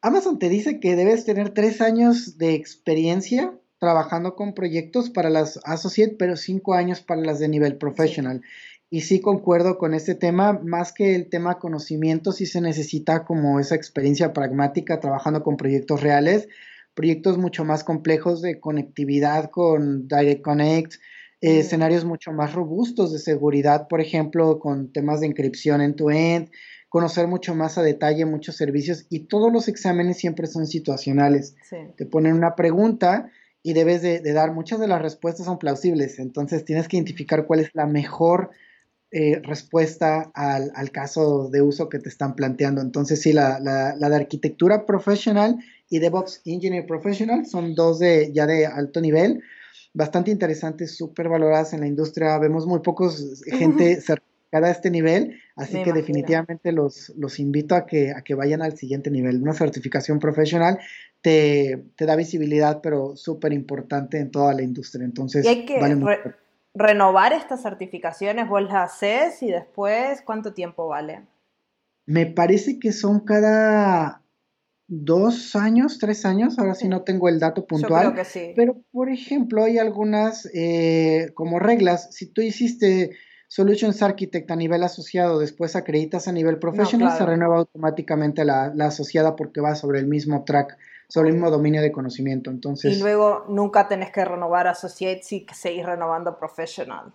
[0.00, 5.60] Amazon te dice que debes tener tres años de experiencia trabajando con proyectos para las
[5.64, 8.42] associate, pero cinco años para las de nivel professional.
[8.90, 13.58] Y sí concuerdo con este tema, más que el tema conocimiento, sí se necesita como
[13.58, 16.48] esa experiencia pragmática trabajando con proyectos reales,
[16.94, 20.94] proyectos mucho más complejos de conectividad con Direct Connect,
[21.40, 26.50] eh, escenarios mucho más robustos de seguridad, por ejemplo, con temas de encripción end-to-end,
[26.94, 31.56] conocer mucho más a detalle muchos servicios y todos los exámenes siempre son situacionales.
[31.96, 33.32] Te ponen una pregunta
[33.64, 37.58] y debes de, dar, muchas de las respuestas son plausibles, entonces tienes que identificar cuál
[37.58, 38.50] es la mejor
[39.10, 42.80] eh, respuesta al, caso de uso que te están planteando.
[42.80, 45.56] Entonces sí, la, la, la de arquitectura profesional
[45.90, 49.42] y DevOps Engineer Professional son dos de, ya de alto nivel,
[49.94, 52.38] bastante interesantes, súper valoradas en la industria.
[52.38, 54.28] Vemos muy pocos gente cercana
[54.62, 58.76] a este nivel, así que definitivamente los, los invito a que, a que vayan al
[58.76, 59.42] siguiente nivel.
[59.42, 60.78] Una certificación profesional
[61.22, 65.04] te, te da visibilidad, pero súper importante en toda la industria.
[65.04, 65.80] Entonces, y hay que
[66.74, 71.22] renovar estas certificaciones, vos las haces y después, ¿cuánto tiempo vale?
[72.06, 74.22] Me parece que son cada
[74.86, 78.12] dos años, tres años, ahora sí no tengo el dato puntual.
[78.12, 78.52] creo que sí.
[78.54, 82.14] Pero, por ejemplo, hay algunas eh, como reglas.
[82.14, 83.16] Si tú hiciste
[83.54, 89.36] Solutions Architect a nivel asociado, después acreditas a nivel profesional, se renueva automáticamente la, asociada
[89.36, 90.76] porque va sobre el mismo track,
[91.08, 92.50] sobre el mismo dominio de conocimiento.
[92.50, 97.12] Entonces, y luego nunca tenés que renovar Associate si seguís renovando Professional.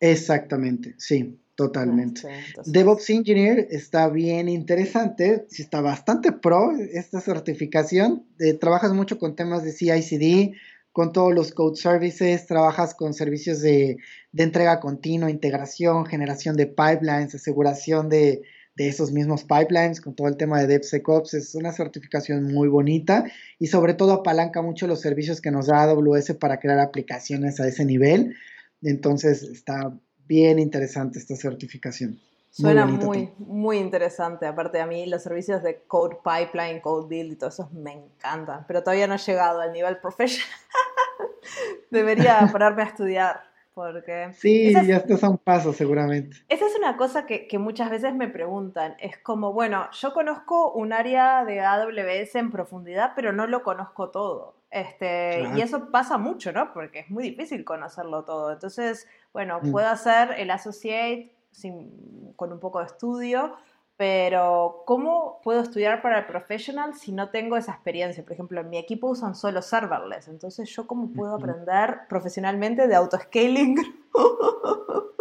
[0.00, 1.38] Exactamente, sí.
[1.54, 2.22] Totalmente.
[2.66, 8.26] DevOps Engineer está bien interesante, está bastante pro esta certificación.
[8.40, 10.54] Eh, trabajas mucho con temas de CI/CD,
[10.94, 13.96] con todos los code services, trabajas con servicios de,
[14.32, 18.42] entrega continua, integración, generación de pipelines, aseguración de,
[18.76, 21.34] de, esos mismos pipelines, con todo el tema de DevSecOps.
[21.34, 23.24] Es una certificación muy bonita
[23.58, 27.66] y sobre todo apalanca mucho los servicios que nos da AWS para crear aplicaciones a
[27.66, 28.36] ese nivel.
[28.80, 32.20] Entonces está bien interesante esta certificación.
[32.54, 34.46] Suena muy, muy, interesante.
[34.46, 38.64] Aparte a mí los servicios de Code Pipeline, Code Build y todo eso me encantan,
[38.68, 40.48] pero todavía no he llegado al nivel profesional.
[41.90, 43.40] Debería pararme a estudiar.
[43.74, 46.36] Porque sí, ya estás a un paso seguramente.
[46.48, 48.94] Esa es una cosa que, que, muchas veces me preguntan.
[49.00, 54.10] Es como, bueno, yo conozco un área de AWS en profundidad, pero no lo conozco
[54.10, 54.54] todo.
[54.70, 56.72] Este, Y eso pasa mucho, ¿no?
[56.72, 58.52] Porque es muy difícil conocerlo todo.
[58.52, 59.72] Entonces, bueno, mm.
[59.72, 63.56] puedo hacer el associate sin, con un poco de estudio,
[63.96, 68.24] pero ¿cómo puedo estudiar para el professional si no tengo esa experiencia?
[68.24, 72.94] Por ejemplo, en mi equipo usan solo serverless, entonces ¿yo cómo puedo aprender profesionalmente de
[72.94, 73.76] autoscaling?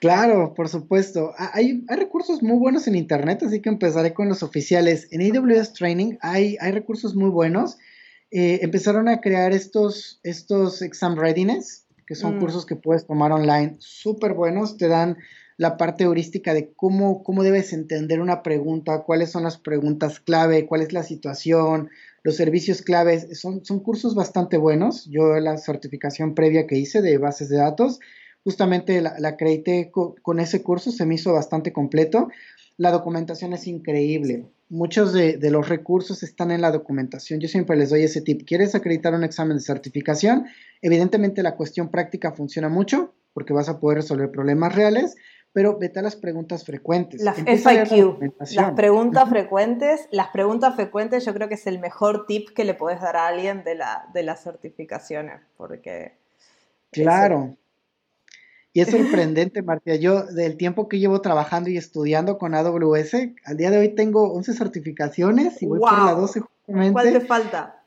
[0.00, 1.32] Claro, por supuesto.
[1.36, 5.08] Hay, hay, recursos muy buenos en Internet, así que empezaré con los oficiales.
[5.10, 7.78] En AWS Training hay, hay recursos muy buenos.
[8.30, 12.40] Eh, empezaron a crear estos, estos exam readiness, que son mm.
[12.40, 15.18] cursos que puedes tomar online, súper buenos, te dan
[15.58, 20.66] la parte heurística de cómo, cómo debes entender una pregunta, cuáles son las preguntas clave,
[20.66, 21.90] cuál es la situación,
[22.22, 23.38] los servicios claves.
[23.38, 25.04] Son, son cursos bastante buenos.
[25.10, 27.98] Yo la certificación previa que hice de bases de datos,
[28.44, 32.28] justamente la, acredité con, ese curso, se me hizo bastante completo.
[32.78, 34.46] La documentación es increíble.
[34.70, 37.40] Muchos de, de, los recursos están en la documentación.
[37.40, 38.46] Yo siempre les doy ese tip.
[38.46, 40.46] ¿Quieres acreditar un examen de certificación?
[40.80, 45.16] Evidentemente la cuestión práctica funciona mucho porque vas a poder resolver problemas reales,
[45.52, 47.20] pero vete a las preguntas frecuentes.
[47.22, 48.20] Las FIQ,
[48.54, 52.74] las preguntas frecuentes, las preguntas frecuentes yo creo que es el mejor tip que le
[52.74, 56.16] puedes dar a alguien de, la, de las certificaciones, porque...
[56.90, 57.56] Claro.
[58.78, 59.96] Y es sorprendente, Martia.
[59.96, 63.14] Yo, del tiempo que llevo trabajando y estudiando con AWS,
[63.44, 66.92] al día de hoy tengo 11 certificaciones y voy por la 12 justamente.
[66.92, 67.82] ¿Cuál te falta?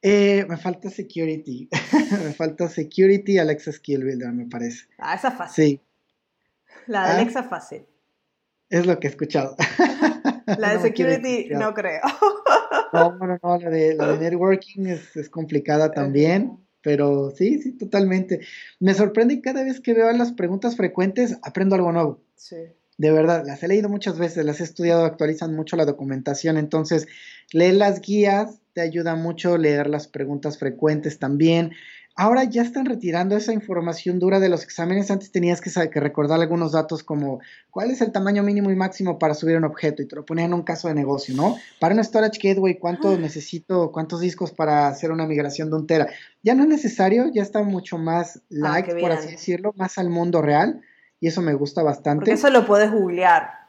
[0.00, 1.68] Eh, me falta Security.
[2.24, 4.86] me falta Security Alexa Skill Builder, me parece.
[4.98, 5.64] Ah, esa fácil.
[5.64, 5.80] Sí.
[6.86, 7.14] La de ah.
[7.16, 7.84] Alexa fácil.
[8.68, 9.56] Es lo que he escuchado.
[10.46, 12.02] La de Security no creo.
[12.92, 16.56] no, no, no, la de, la de Networking es, es complicada también.
[16.82, 18.40] Pero sí, sí, totalmente.
[18.78, 22.22] Me sorprende cada vez que veo las preguntas frecuentes, aprendo algo nuevo.
[22.36, 22.56] Sí.
[22.96, 27.06] de verdad, las he leído muchas veces, las he estudiado, actualizan mucho la documentación, entonces
[27.52, 31.72] leer las guías te ayuda mucho, leer las preguntas frecuentes también.
[32.20, 35.10] Ahora ya están retirando esa información dura de los exámenes.
[35.10, 37.40] Antes tenías que, que, recordar algunos datos como
[37.70, 40.48] cuál es el tamaño mínimo y máximo para subir un objeto y te lo ponían
[40.48, 41.56] en un caso de negocio, ¿no?
[41.80, 46.08] Para un storage gateway, ¿cuánto necesito, cuántos discos para hacer una migración de un tera?
[46.42, 50.10] Ya no es necesario, ya está mucho más light, ah, por así decirlo, más al
[50.10, 50.82] mundo real
[51.20, 52.20] y eso me gusta bastante.
[52.20, 53.60] Porque eso lo puedes googlear.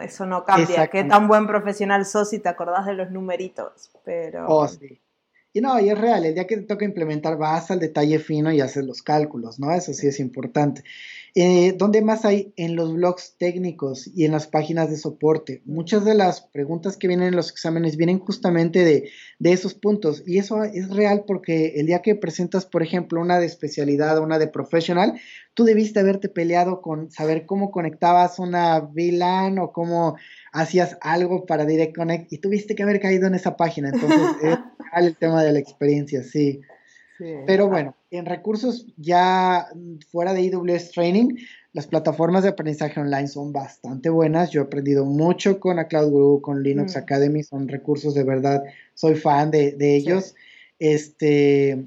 [0.00, 0.88] Eso no cambia.
[0.88, 3.92] Qué tan buen profesional sos si te acordás de los numeritos.
[4.04, 4.48] Pero.
[4.48, 5.00] Oh, sí.
[5.56, 8.52] Y no, y es real, el día que te toca implementar vas al detalle fino
[8.52, 9.72] y haces los cálculos, ¿no?
[9.72, 10.82] Eso sí es importante.
[11.36, 12.52] Eh, ¿Dónde más hay?
[12.56, 15.62] En los blogs técnicos y en las páginas de soporte.
[15.64, 20.24] Muchas de las preguntas que vienen en los exámenes vienen justamente de, de esos puntos.
[20.26, 24.24] Y eso es real porque el día que presentas, por ejemplo, una de especialidad o
[24.24, 25.20] una de profesional,
[25.54, 30.16] tú debiste haberte peleado con saber cómo conectabas una VLAN o cómo
[30.54, 33.90] hacías algo para Direct Connect y tuviste que haber caído en esa página.
[33.90, 34.58] Entonces, es
[34.96, 36.62] el tema de la experiencia, sí.
[37.46, 39.68] Pero bueno, en recursos ya
[40.10, 41.36] fuera de AWS Training,
[41.72, 44.50] las plataformas de aprendizaje online son bastante buenas.
[44.50, 46.98] Yo he aprendido mucho con a Cloud Guru, con Linux mm.
[46.98, 48.62] Academy, son recursos de verdad,
[48.94, 50.34] soy fan de, ellos.
[50.78, 51.84] Este,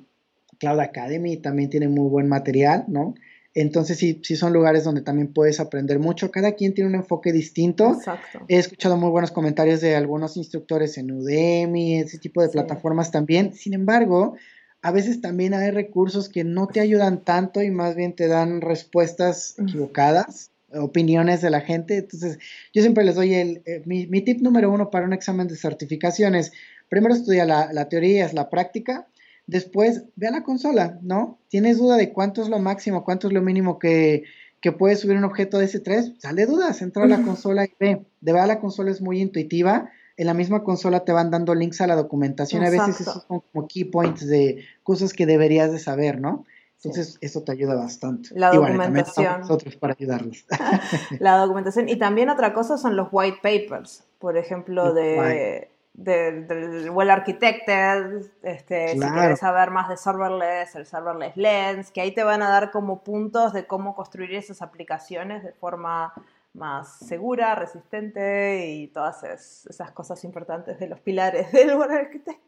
[0.59, 3.13] Cloud Academy también tiene muy buen material, ¿no?
[3.59, 6.29] Entonces sí, sí son lugares donde también puedes aprender mucho.
[6.29, 7.93] Cada quien tiene un enfoque distinto.
[7.93, 8.41] Exacto.
[8.47, 13.55] He escuchado muy buenos comentarios de algunos instructores en Udemy, ese tipo de plataformas también.
[13.55, 14.35] Sin embargo,
[14.83, 18.61] a veces también hay recursos que no te ayudan tanto y más bien te dan
[18.61, 21.97] respuestas equivocadas, opiniones de la gente.
[21.97, 22.37] Entonces,
[22.73, 26.51] yo siempre les doy el, eh, mi, tip número uno para un examen de certificaciones.
[26.89, 29.07] Primero estudia la, la teoría, es la práctica.
[29.47, 31.39] Después, ve a la consola, ¿no?
[31.47, 34.23] ¿Tienes duda de cuánto es lo máximo, cuánto es lo mínimo que,
[34.61, 36.19] que puede subir un objeto de S3?
[36.19, 38.05] Sale dudas, entra a la consola y ve.
[38.21, 41.79] De verdad la consola es muy intuitiva en la misma consola te van dando links
[41.79, 42.63] a la documentación.
[42.63, 46.43] A veces esos son como key points de cosas que deberías de saber, ¿no?
[46.77, 48.29] Entonces, eso te ayuda bastante.
[48.33, 49.41] La documentación.
[49.41, 50.45] nosotros para ayudarlos.
[51.19, 51.87] la documentación.
[51.87, 58.89] Y también otra cosa son los white papers, por ejemplo, de, del Well Architected, este,
[58.89, 62.69] si quieres saber más de serverless, el serverless lens, que ahí te van a dar
[62.71, 66.13] como puntos de cómo construir esas aplicaciones de forma
[66.53, 72.43] más segura, resistente y todas esas cosas importantes de los pilares del buen arquitecto.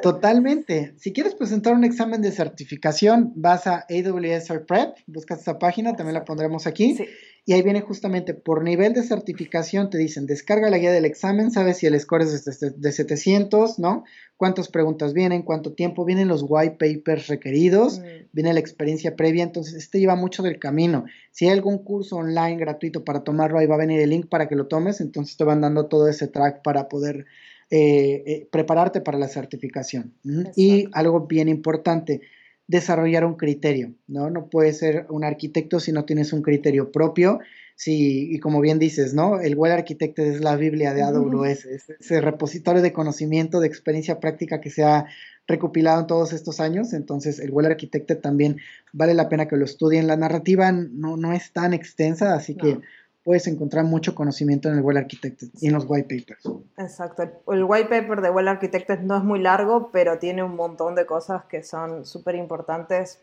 [0.00, 0.94] Totalmente.
[0.96, 6.14] Si quieres presentar un examen de certificación, vas a AWS Prep, buscas esta página, también
[6.14, 6.94] la pondremos aquí.
[6.94, 7.06] Sí.
[7.48, 11.52] Y ahí viene justamente por nivel de certificación, te dicen, descarga la guía del examen,
[11.52, 14.02] sabes si el score es de 700, ¿no?
[14.36, 18.02] Cuántas preguntas vienen, cuánto tiempo, vienen los white papers requeridos, mm.
[18.32, 21.04] viene la experiencia previa, entonces este lleva mucho del camino.
[21.30, 24.48] Si hay algún curso online gratuito para tomarlo, ahí va a venir el link para
[24.48, 27.26] que lo tomes, entonces te van dando todo ese track para poder
[27.70, 30.14] eh, eh, prepararte para la certificación.
[30.56, 32.22] Y algo bien importante,
[32.68, 34.30] desarrollar un criterio, ¿no?
[34.30, 37.40] No puedes ser un arquitecto si no tienes un criterio propio.
[37.76, 39.38] Sí, y como bien dices, ¿no?
[39.38, 44.18] El Well Architected es la Biblia de AWS, es ese repositorio de conocimiento, de experiencia
[44.18, 45.06] práctica que se ha
[45.46, 46.94] recopilado en todos estos años.
[46.94, 48.56] Entonces, el Well Architected también
[48.94, 50.06] vale la pena que lo estudien.
[50.06, 52.80] La narrativa no, no es tan extensa, así que
[53.26, 56.48] puedes encontrar mucho conocimiento en el Well Architected y en los white papers.
[56.78, 57.24] Exacto.
[57.48, 61.06] El white paper de Well Architected no es muy largo, pero tiene un montón de
[61.06, 63.18] cosas que son súper importantes.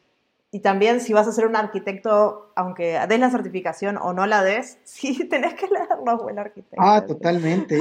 [0.51, 4.43] Y también si vas a ser un arquitecto, aunque des la certificación o no la
[4.43, 6.77] des, sí tenés que leer los Well Architected.
[6.81, 7.79] Ah, totalmente.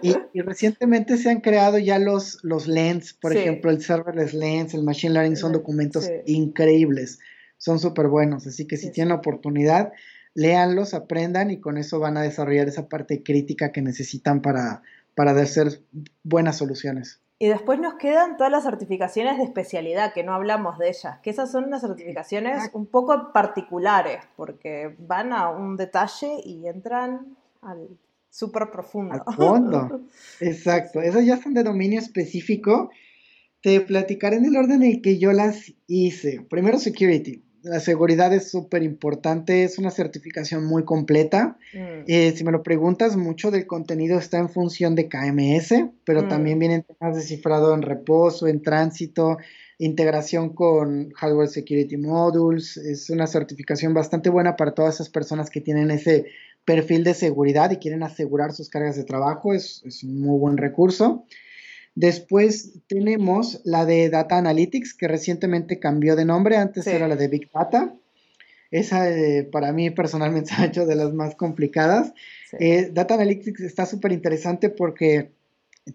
[0.00, 4.84] y, recientemente se han creado ya los, los Lens, por ejemplo, el Serverless Lens, el
[4.84, 7.18] Machine Learning, son documentos increíbles.
[7.58, 8.46] Son súper buenos.
[8.46, 9.92] Así que si tienen oportunidad,
[10.34, 14.82] léanlos, aprendan y con eso van a desarrollar esa parte crítica que necesitan para,
[15.14, 15.80] para hacer
[16.24, 17.20] buenas soluciones.
[17.38, 21.30] Y después nos quedan todas las certificaciones de especialidad, que no hablamos de ellas, que
[21.30, 27.88] esas son unas certificaciones un poco particulares, porque van a un detalle y entran al
[28.30, 29.22] súper profundo.
[29.26, 30.00] Al fondo,
[30.40, 31.00] exacto.
[31.00, 32.90] Esas ya son de dominio específico.
[33.60, 36.46] Te platicaré en el orden en el que yo las hice.
[36.48, 41.56] Primero, security la seguridad es súper importante, es una certificación muy completa.
[41.72, 42.04] Mm.
[42.06, 46.28] Eh, si me lo preguntas, mucho del contenido está en función de KMS, pero mm.
[46.28, 49.38] también vienen temas de cifrado en reposo, en tránsito,
[49.78, 52.76] integración con Hardware Security Modules.
[52.76, 56.26] Es una certificación bastante buena para todas esas personas que tienen ese
[56.66, 59.54] perfil de seguridad y quieren asegurar sus cargas de trabajo.
[59.54, 61.24] Es, es un muy buen recurso.
[61.94, 67.28] Después tenemos la de Data Analytics, que recientemente cambió de nombre, antes era la de
[67.28, 67.94] Big Data.
[68.70, 72.12] Esa eh, para mí personalmente se ha hecho de las más complicadas.
[72.58, 75.30] Eh, Data Analytics está súper interesante porque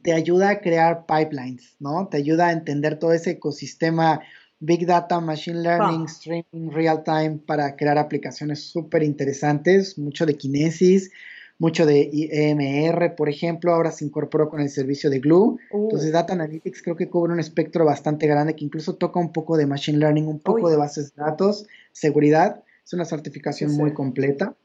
[0.01, 2.07] te ayuda a crear pipelines, ¿no?
[2.07, 4.21] Te ayuda a entender todo ese ecosistema
[4.59, 11.11] Big Data, Machine Learning, Streaming, Real Time para crear aplicaciones súper interesantes, mucho de Kinesis,
[11.59, 15.59] mucho de EMR, por ejemplo, ahora se incorporó con el servicio de Glue.
[15.71, 15.83] Uh.
[15.83, 19.57] Entonces, Data Analytics creo que cubre un espectro bastante grande que incluso toca un poco
[19.57, 22.63] de Machine Learning, un poco de bases de datos, seguridad.
[22.83, 24.55] Es una certificación muy completa.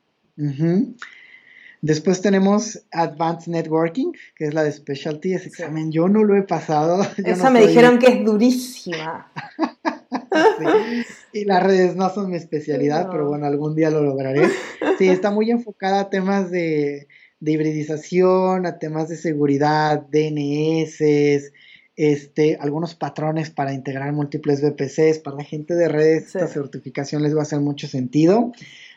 [1.82, 5.34] Después tenemos Advanced Networking, que es la de Specialty.
[5.34, 7.04] Ese examen yo no lo he pasado.
[7.18, 9.30] Esa me dijeron que es durísima.
[11.34, 14.48] Y las redes no son mi especialidad, pero bueno, algún día lo lograré.
[14.98, 17.08] Sí, está muy enfocada a temas de,
[17.40, 21.50] hibridización, a temas de seguridad, DNS,
[21.96, 25.18] este, algunos patrones para integrar múltiples VPCs.
[25.18, 28.52] Para la gente de redes, esta certificación les va a hacer mucho sentido.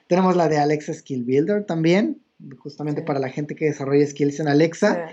[0.07, 2.21] Tenemos la de Alexa Skill Builder también,
[2.59, 5.09] justamente para la gente que desarrolla skills en Alexa.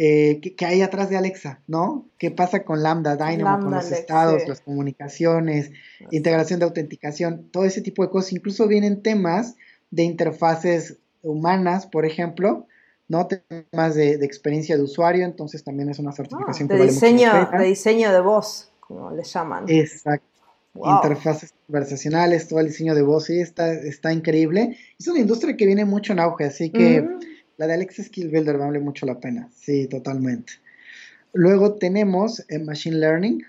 [0.00, 1.60] Eh, ¿qué, hay atrás de Alexa?
[1.66, 2.06] ¿No?
[2.18, 5.72] ¿Qué pasa con Lambda, Dynamo, con los estados, las comunicaciones,
[6.12, 8.32] integración de autenticación, todo ese tipo de cosas?
[8.32, 9.56] Incluso vienen temas
[9.90, 12.68] de interfaces humanas, por ejemplo,
[13.08, 13.26] ¿no?
[13.26, 18.12] Temas de, experiencia de usuario, entonces también es una certificación ah, de diseño, De diseño
[18.12, 19.64] de voz, como le llaman.
[19.66, 20.24] Exacto.
[20.74, 24.76] Interfaces conversacionales, todo el diseño de voz, sí, está, está increíble.
[24.96, 27.04] Es una industria que viene mucho en auge, así que
[27.58, 30.54] la de Alexa Skill Builder vale mucho la pena, sí, totalmente.
[31.34, 33.44] Luego tenemos eh, Machine Learning.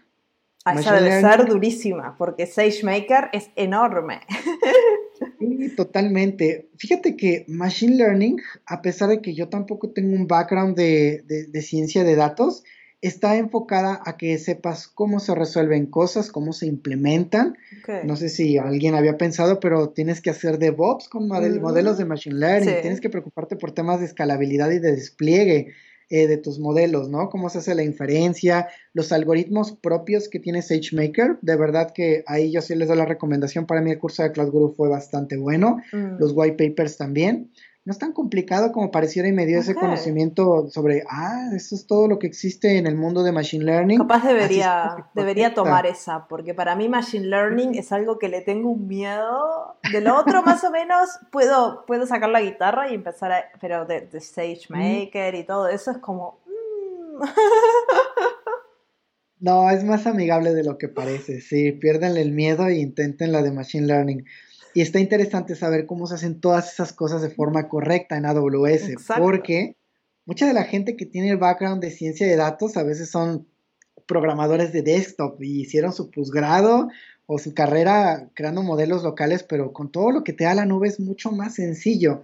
[0.66, 4.20] Ah, esa debe ser durísima, porque SageMaker es enorme.
[5.38, 6.70] Sí, totalmente.
[6.78, 11.62] Fíjate que Machine Learning, a pesar de que yo tampoco tengo un background de, de
[11.62, 12.64] ciencia de datos,
[13.02, 17.58] está enfocada a que sepas cómo se resuelven cosas, cómo se implementan.
[18.04, 22.40] No sé si alguien había pensado, pero tienes que hacer DevOps con modelos de Machine
[22.40, 25.74] Learning, tienes que preocuparte por temas de escalabilidad y de despliegue
[26.12, 27.30] eh, de tus modelos, ¿no?
[27.30, 31.38] Cómo se hace la inferencia, los algoritmos propios que tiene SageMaker.
[31.44, 33.68] De verdad que ahí yo sí les doy la recomendación.
[33.68, 36.18] Para mí el curso de Cloud Guru fue bastante bueno, mm.
[36.20, 37.52] los white papers también
[37.86, 41.88] no es tan complicado como pareciera y me dio ese conocimiento sobre, ah, eso es
[41.88, 43.98] todo lo que existe en el mundo de Machine Learning.
[43.98, 48.70] Capaz debería, debería tomar esa, porque para mí Machine Learning es algo que le tengo
[48.70, 49.78] un miedo.
[49.92, 53.86] De lo otro, más o menos, puedo, puedo sacar la guitarra y empezar a, pero
[53.86, 56.40] de, de SageMaker y todo eso es como...
[56.46, 57.24] Mm.
[59.42, 63.42] No, es más amigable de lo que parece, sí, pierdenle el miedo e intenten la
[63.42, 64.26] de Machine Learning.
[64.80, 68.92] Y está interesante saber cómo se hacen todas esas cosas de forma correcta en AWS,
[69.18, 69.76] porque
[70.26, 73.46] mucha de la gente que tiene el background de ciencia de datos a veces son
[74.06, 76.88] programadores de desktop y hicieron su posgrado
[77.26, 80.88] o su carrera creando modelos locales, pero con todo lo que te da la nube
[80.88, 82.24] es mucho más sencillo,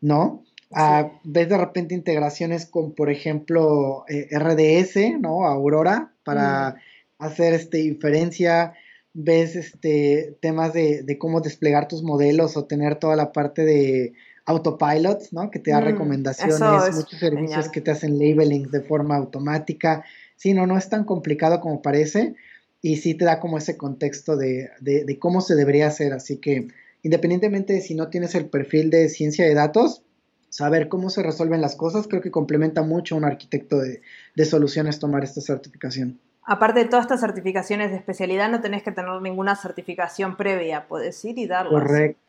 [0.00, 0.42] ¿no?
[0.72, 5.44] Ah, ves de repente integraciones con, por ejemplo, eh, RDS, ¿no?
[5.44, 7.24] Aurora, para mm.
[7.24, 8.72] hacer este, inferencia
[9.12, 14.12] ves este, temas de, cómo desplegar tus modelos o tener toda la parte de
[14.46, 15.50] autopilot, ¿no?
[15.50, 20.04] Que te da mm, recomendaciones, muchos servicios que te hacen labeling de forma automática.
[20.36, 22.34] Sí, no, no es tan complicado como parece
[22.82, 26.12] y sí te da como ese contexto de, de, cómo se debería hacer.
[26.12, 26.68] Así que
[27.02, 30.02] independientemente de si no tienes el perfil de ciencia de datos,
[30.48, 34.02] saber cómo se resuelven las cosas creo que complementa mucho a un arquitecto de,
[34.34, 36.18] de soluciones tomar esta certificación.
[36.50, 41.24] Aparte de todas estas certificaciones de especialidad, no tenés que tener ninguna certificación previa, puedes
[41.24, 41.84] ir y darlas.
[41.84, 42.20] Correcto.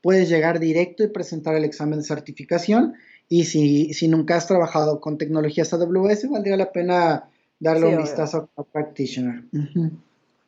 [0.00, 2.94] Puedes llegar directo y presentar el examen de certificación.
[3.28, 7.28] Y si, si nunca has trabajado con tecnologías AWS, valdría la pena
[7.60, 9.44] darle un vistazo a Practitioner.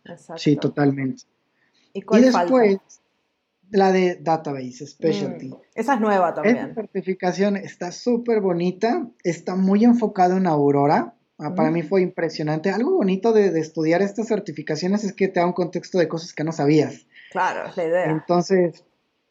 [0.06, 0.38] Exacto.
[0.38, 1.24] Sí, totalmente.
[1.92, 2.78] ¿Y, cuál después,
[3.70, 5.50] la de Database Specialty.
[5.50, 6.56] Mm, esa es nueva también.
[6.56, 11.12] Esta certificación está súper bonita, está muy enfocado en Aurora.
[11.38, 12.70] Ah, para mí fue impresionante.
[12.70, 16.44] Algo bonito de, estudiar estas certificaciones es que te da un contexto de cosas que
[16.44, 17.06] no sabías.
[17.32, 18.04] Claro, es la idea.
[18.10, 18.84] Entonces,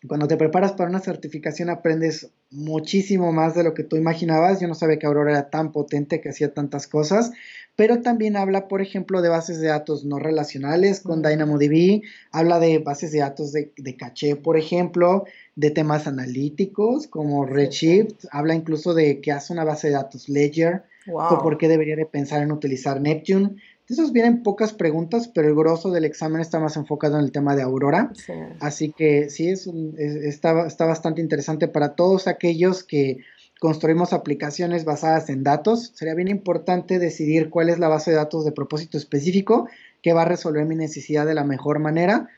[0.07, 4.59] cuando te preparas para una certificación aprendes muchísimo más de lo que tú imaginabas.
[4.59, 7.31] Yo no sabía que Aurora era tan potente, que hacía tantas cosas,
[7.77, 12.01] pero también habla, por ejemplo, de bases de datos no relacionales con DynamoDB,
[12.31, 15.23] habla de bases de datos de, de caché, por ejemplo,
[15.55, 20.83] de temas analíticos como Redshift, habla incluso de que hace una base de datos Ledger
[21.11, 23.55] o por qué debería de pensar en utilizar Neptune.
[23.87, 27.31] De esos vienen pocas preguntas, pero el grosso del examen está más enfocado en el
[27.31, 28.11] tema de Aurora.
[28.59, 33.19] Así que sí, es, está, está bastante interesante para todos aquellos que
[33.59, 35.91] construimos aplicaciones basadas en datos.
[35.95, 39.67] Sería bien importante decidir cuál es la base de datos de propósito específico
[40.01, 42.29] que va a resolver mi necesidad de la mejor manera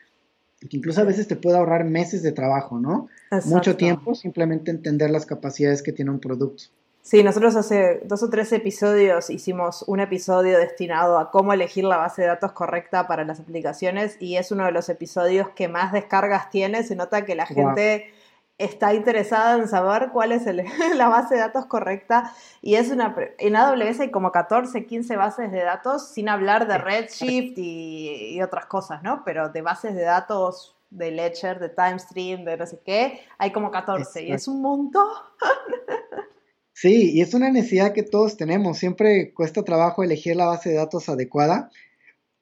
[0.70, 3.08] que incluso a veces te puede ahorrar meses de trabajo, ¿no?
[3.46, 6.66] Mucho tiempo, simplemente entender las capacidades que tiene un producto.
[7.06, 11.98] Sí, nosotros hace dos o tres episodios hicimos un episodio destinado a cómo elegir la
[11.98, 15.94] base de datos correcta para las aplicaciones y es uno de los episodios que más
[15.94, 16.82] descargas tiene.
[16.82, 18.12] Se nota que la gente
[18.58, 20.48] está interesada en saber cuál es
[20.96, 22.34] la base de datos correcta
[22.64, 26.80] y es una en AWS hay como 14, 15 bases de datos sin hablar de
[26.80, 29.22] Redshift y, otras cosas, ¿no?
[29.24, 33.70] Pero de bases de datos de Ledger, de TimeStream, de no sé qué, hay como
[33.70, 35.06] 14 y es un montón.
[36.76, 38.78] Sí, y es una necesidad que todos tenemos.
[38.78, 41.72] Siempre cuesta trabajo elegir la base de datos adecuada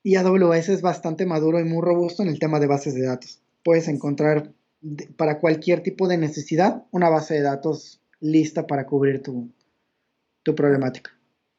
[0.02, 3.44] y AWS es bastante maduro y muy robusto en el tema de bases de datos.
[3.64, 4.52] Puedes encontrar
[5.18, 9.52] para cualquier tipo de necesidad una base de datos lista para cubrir tu,
[10.42, 11.12] tu problemática.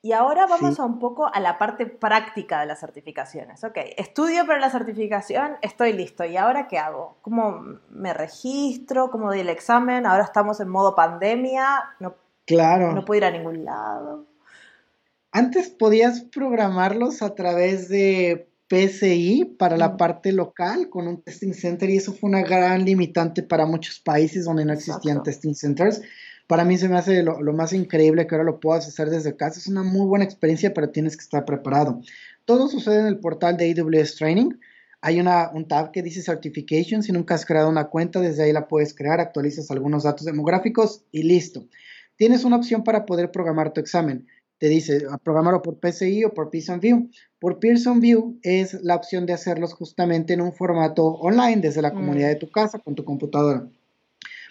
[0.03, 3.62] Y ahora vamos a un poco a la parte práctica de las certificaciones.
[3.62, 6.25] Ok, estudio para la certificación, estoy listo.
[6.25, 7.18] ¿Y ahora qué hago?
[7.22, 9.11] ¿Cómo me registro?
[9.11, 10.07] ¿Cómo doy el examen?
[10.07, 12.16] Ahora estamos en modo pandemia, no,
[12.47, 12.92] claro.
[12.92, 14.26] no puedo ir a ningún lado.
[15.30, 21.90] Antes podías programarlos a través de PSI para la parte local con un testing center
[21.90, 26.03] y eso fue una gran limitante para muchos países donde no existían testing centers.
[26.47, 29.59] Para mí se me hace lo, más increíble que ahora lo puedas hacer desde casa.
[29.59, 32.01] Es una muy buena experiencia, pero tienes que estar preparado.
[32.45, 34.51] Todo sucede en el portal de AWS Training.
[35.01, 37.03] Hay una, un tab que dice Certification.
[37.03, 41.03] Si nunca has creado una cuenta, desde ahí la puedes crear, actualizas algunos datos demográficos
[41.12, 41.66] y listo.
[42.17, 44.27] Tienes una opción para poder programar tu examen
[44.65, 47.11] te dice programarlo por PCI o por Pearson View.
[47.39, 51.93] Por Pearson View es la opción de hacerlos justamente en un formato online desde la
[51.93, 52.39] comunidad de mm.
[52.39, 53.67] tu casa con tu computadora.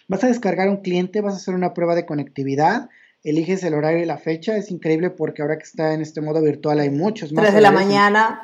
[0.08, 2.90] Vas a descargar un cliente, vas a hacer una prueba de conectividad,
[3.24, 4.58] eliges el horario y la fecha.
[4.58, 7.46] Es increíble porque ahora que está en este modo virtual hay muchos más.
[7.46, 8.44] 3 de la mañana.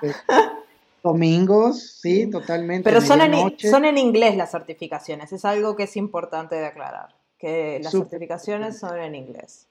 [1.04, 2.84] Domingos, sí, totalmente.
[2.84, 7.16] Pero son en, son en inglés las certificaciones, es algo que es importante de aclarar,
[7.40, 9.68] que las certificaciones son en inglés.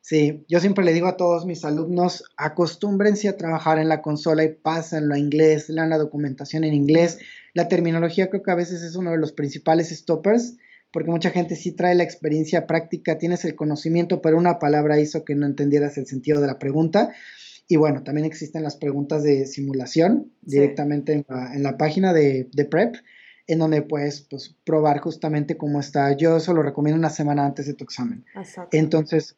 [0.00, 4.42] Sí, yo siempre le digo a todos mis alumnos, acostúmbrense a trabajar en la consola
[4.44, 7.18] y pásenlo a inglés, lean la documentación en inglés.
[7.52, 10.56] La terminología creo que a veces es uno de los principales stoppers,
[10.90, 15.24] porque mucha gente sí trae la experiencia práctica, tienes el conocimiento, pero una palabra hizo
[15.24, 17.12] que no entendieras el sentido de la pregunta.
[17.68, 22.96] Y bueno, también existen las preguntas de simulación directamente en, la, página de, PrEP,
[23.52, 26.16] en donde puedes pues, probar justamente cómo está.
[26.16, 28.24] Yo eso lo recomiendo una semana antes de tu examen.
[28.72, 29.36] Entonces,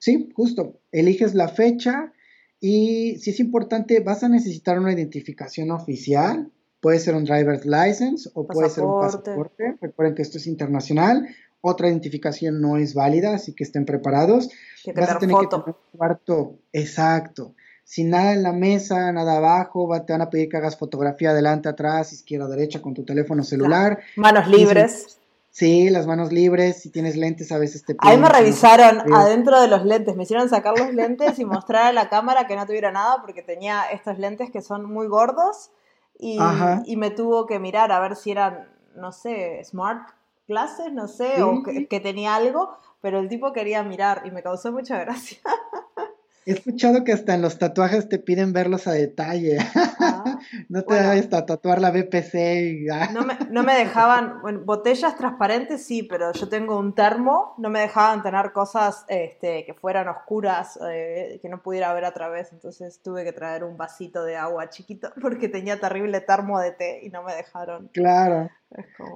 [0.00, 0.80] Sí, justo.
[0.90, 2.12] Eliges la fecha
[2.58, 6.50] y si es importante, vas a necesitar una identificación oficial.
[6.80, 9.76] Puede ser un driver's license o puede ser un pasaporte.
[9.80, 11.28] Recuerden que esto es internacional.
[11.60, 14.48] Otra identificación no es válida, así que estén preparados.
[14.96, 17.54] vas a tener que tener un cuarto exacto.
[17.90, 21.68] Sin nada en la mesa, nada abajo, te van a pedir que hagas fotografía adelante,
[21.68, 23.98] atrás, izquierda, derecha con tu teléfono celular.
[24.14, 25.18] Manos libres.
[25.50, 29.66] Sí, las manos libres, si tienes lentes a veces te Ahí me revisaron adentro de
[29.66, 32.92] los lentes, me hicieron sacar los lentes y mostrar a la cámara que no tuviera
[32.92, 35.72] nada porque tenía estos lentes que son muy gordos
[36.16, 36.38] y,
[36.84, 40.10] y me tuvo que mirar a ver si eran, no sé, smart
[40.46, 42.70] glasses, no sé, o que, que tenía algo,
[43.00, 45.38] pero el tipo quería mirar y me causó mucha gracia.
[46.46, 49.58] He escuchado que hasta en los tatuajes te piden verlos a detalle.
[50.02, 50.38] Ah,
[50.68, 52.34] no te bueno, a tatuar la BPC.
[52.34, 57.54] Y, no, me, no, me, dejaban, bueno, botellas transparentes sí, pero yo tengo un termo,
[57.58, 62.12] no me dejaban tener cosas este, que fueran oscuras, eh, que no pudiera ver a
[62.12, 66.72] través, entonces tuve que traer un vasito de agua chiquito porque tenía terrible termo de
[66.72, 67.88] té y no me dejaron.
[67.92, 68.50] Claro.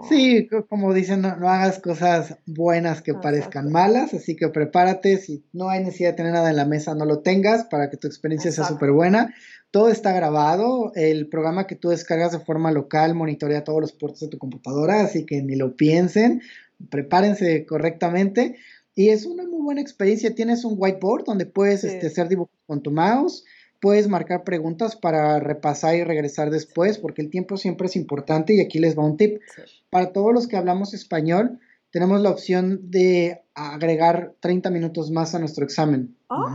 [0.09, 5.69] Sí, como dicen, no, hagas cosas buenas que parezcan malas, así que prepárate, si no
[5.69, 8.51] hay necesidad de tener nada en la mesa, no lo tengas para que tu experiencia
[8.51, 9.33] sea súper buena.
[9.71, 14.21] Todo está grabado, el programa que tú descargas de forma local monitorea todos los puertos
[14.21, 16.43] de tu computadora, así que ni lo piensen,
[16.91, 18.57] prepárense correctamente.
[18.97, 22.83] Y es una muy buena experiencia, tienes un whiteboard donde puedes este, hacer dibujos con
[22.83, 23.45] tu mouse,
[23.85, 28.63] puedes marcar preguntas para repasar y regresar después, porque el tiempo siempre es importante y
[28.63, 29.43] aquí les va un tip.
[29.91, 31.61] Para todos los que hablamos español,
[31.91, 36.17] tenemos la opción de agregar 30 minutos más a nuestro examen.
[36.29, 36.47] ¡Oh!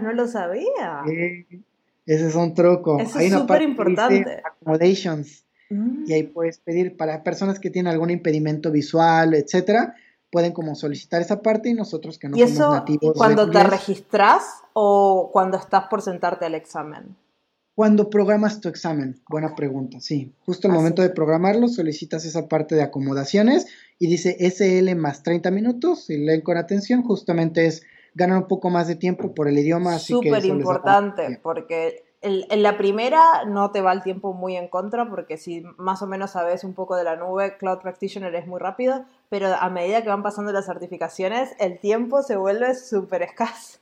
[0.00, 1.02] No lo sabía.
[2.06, 3.00] ese es un truco.
[3.00, 4.40] Eso es súper importante.
[4.44, 5.44] Accommodations.
[5.68, 6.04] Mm.
[6.06, 9.96] Y ahí puedes pedir para personas que tienen algún impedimento visual, etcétera,
[10.32, 13.14] pueden como solicitar esa parte y nosotros que no ¿Y somos nativos.
[13.14, 17.14] ¿Y cuando te registras o cuando estás por sentarte al examen?
[17.74, 20.34] Cuando programas tu examen, buena pregunta, sí.
[20.44, 23.66] Justo al momento de programarlo, solicitas esa parte de acomodaciones
[23.98, 27.82] y dice SL más 30 minutos, y leen con atención, justamente es
[28.14, 29.98] ganar un poco más de tiempo por el idioma.
[29.98, 35.36] Súper importante, porque en la primera no te va el tiempo muy en contra porque
[35.36, 39.04] si más o menos sabes un poco de la nube, Cloud Practitioner es muy rápido,
[39.28, 43.78] pero a medida que van pasando las certificaciones, el tiempo se vuelve súper escaso.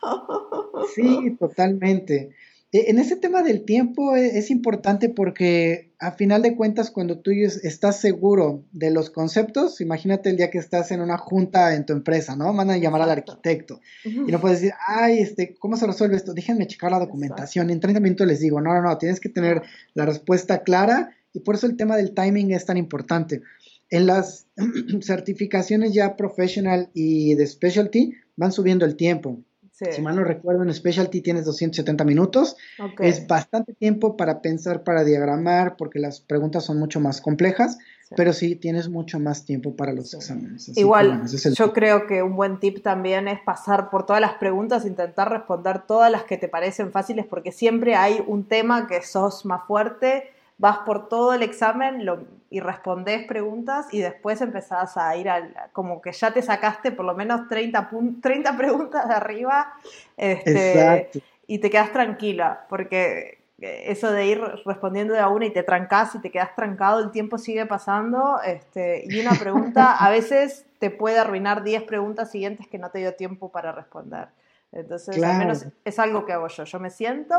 [0.94, 2.34] Sí, totalmente.
[2.72, 7.18] E, en ese tema del tiempo e, es importante porque a final de cuentas cuando
[7.18, 11.84] tú estás seguro de los conceptos, imagínate el día que estás en una junta en
[11.84, 12.52] tu empresa, ¿no?
[12.52, 16.32] Mandan a llamar al arquitecto y no puedes decir, ay, este, ¿cómo se resuelve esto?
[16.32, 19.62] Déjenme checar la documentación en 30 minutos les digo, no, no, no, tienes que tener
[19.94, 23.42] la respuesta clara y por eso el tema del timing es tan importante.
[23.90, 24.46] En las
[25.02, 29.42] certificaciones ya professional y de specialty van subiendo el tiempo.
[29.90, 32.56] Si mal no recuerdo, en Specialty tienes 270 minutos.
[32.98, 37.78] Es bastante tiempo para pensar, para diagramar, porque las preguntas son mucho más complejas,
[38.16, 40.76] pero sí tienes mucho más tiempo para los exámenes.
[40.76, 41.22] Igual,
[41.54, 45.82] yo creo que un buen tip también es pasar por todas las preguntas, intentar responder
[45.86, 50.24] todas las que te parecen fáciles, porque siempre hay un tema que sos más fuerte
[50.60, 52.06] vas por todo el examen
[52.50, 57.06] y respondes preguntas y después empezás a ir al, como que ya te sacaste por
[57.06, 57.90] lo menos 30,
[58.20, 59.72] 30 preguntas de arriba
[60.18, 61.10] este,
[61.46, 66.14] y te quedas tranquila, porque eso de ir respondiendo de a una y te trancas
[66.14, 70.90] y te quedas trancado, el tiempo sigue pasando este, y una pregunta a veces te
[70.90, 74.28] puede arruinar 10 preguntas siguientes que no te dio tiempo para responder.
[74.72, 76.64] Entonces, al menos es algo que hago yo.
[76.64, 77.34] Yo me siento,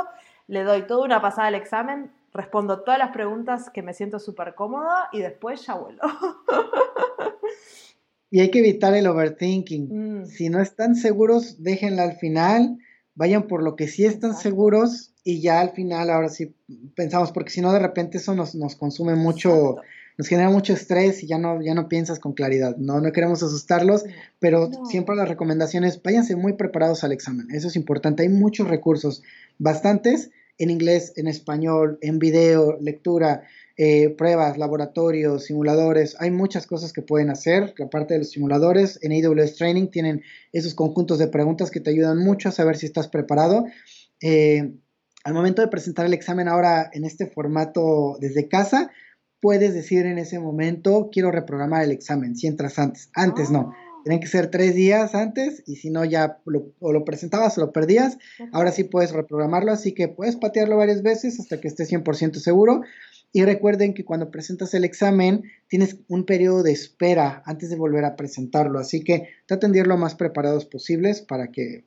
[0.47, 4.55] le doy toda una pasada al examen, respondo todas las preguntas que me siento súper
[4.55, 6.01] cómoda y después ya vuelo.
[8.29, 10.21] y hay que evitar el overthinking.
[10.21, 10.25] Mm.
[10.25, 12.77] Si no están seguros, déjenla al final,
[13.15, 16.55] vayan por lo que sí están seguros y ya al final, ahora sí
[16.95, 19.77] pensamos, porque si no de repente eso nos, nos consume mucho.
[20.17, 22.75] Nos genera mucho estrés y ya no, ya no piensas con claridad.
[22.77, 24.03] No, no queremos asustarlos,
[24.39, 27.47] pero siempre las recomendaciones, váyanse muy preparados al examen.
[27.49, 28.21] Eso es importante.
[28.23, 29.23] Hay muchos recursos,
[29.57, 33.43] bastantes, en inglés, en español, en video, lectura,
[33.78, 36.16] eh, pruebas, laboratorios, simuladores.
[36.20, 37.74] Hay muchas cosas que pueden hacer.
[37.84, 40.22] Aparte de los simuladores, en AWS Training tienen
[40.52, 43.66] esos conjuntos de preguntas que te ayudan mucho a saber si estás preparado.
[44.22, 44.74] Eh,
[45.24, 48.91] al momento de presentar el examen ahora en este formato desde casa,
[49.39, 53.10] puedes decir en ese momento, quiero reprogramar el examen, si entras antes.
[53.16, 53.74] Antes no.
[54.04, 57.62] Tienen que ser tres días antes y si no ya lo, o lo presentabas o
[57.62, 58.18] lo perdías.
[58.52, 62.82] Ahora sí puedes reprogramarlo, así que puedes patearlo varias veces hasta que estés 100% seguro.
[63.34, 68.04] Y recuerden que cuando presentas el examen tienes un periodo de espera antes de volver
[68.04, 71.86] a presentarlo, así que traten de ir lo más preparados posibles para que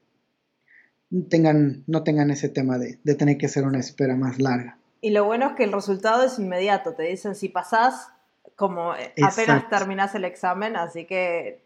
[1.28, 4.78] tengan, no tengan ese tema de, de tener que hacer una espera más larga.
[5.02, 8.08] Y lo bueno es que el resultado es inmediato, te dicen si pasás
[8.56, 11.63] como apenas terminas el examen, así que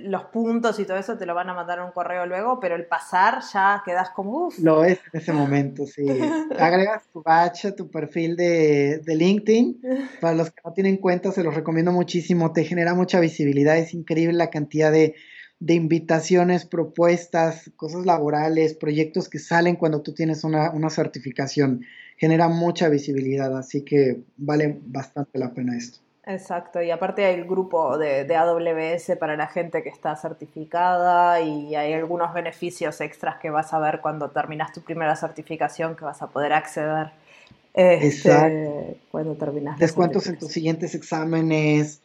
[0.00, 2.86] los puntos y todo eso te lo van a mandar un correo luego, pero el
[2.86, 4.58] pasar ya quedas como uff.
[4.58, 6.04] Lo es en ese momento, sí.
[6.58, 9.80] Agregas tu batch a tu perfil de, de, LinkedIn.
[10.20, 12.52] Para los que no tienen cuenta, se los recomiendo muchísimo.
[12.52, 13.78] Te genera mucha visibilidad.
[13.78, 15.14] Es increíble la cantidad de,
[15.60, 21.84] de invitaciones, propuestas, cosas laborales, proyectos que salen cuando tú tienes una, una certificación.
[22.16, 26.00] Genera mucha visibilidad, así que vale bastante la pena esto.
[26.32, 31.40] Exacto, y aparte hay el grupo de, de, AWS para la gente que está certificada
[31.40, 36.04] y hay algunos beneficios extras que vas a ver cuando terminas tu primera certificación que
[36.04, 37.10] vas a poder acceder
[37.74, 38.96] este, Exacto.
[39.10, 39.78] cuando terminas.
[39.78, 42.00] Descuentos en tus siguientes exámenes.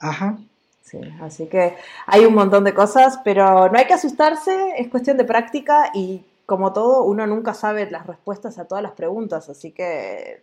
[0.00, 0.38] Ajá.
[0.82, 5.16] Sí, así que hay un montón de cosas, pero no hay que asustarse, es cuestión
[5.16, 9.70] de práctica y como todo, uno nunca sabe las respuestas a todas las preguntas, así
[9.70, 10.42] que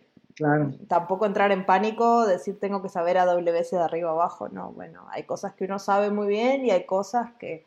[0.88, 5.24] Tampoco entrar en pánico, decir tengo que saber AWS de arriba abajo, no, bueno, hay
[5.24, 7.66] cosas que uno sabe muy bien y hay cosas que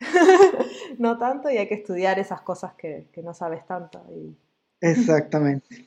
[0.98, 4.02] no tanto y hay que estudiar esas cosas que, no sabes tanto.
[4.80, 5.86] Exactamente.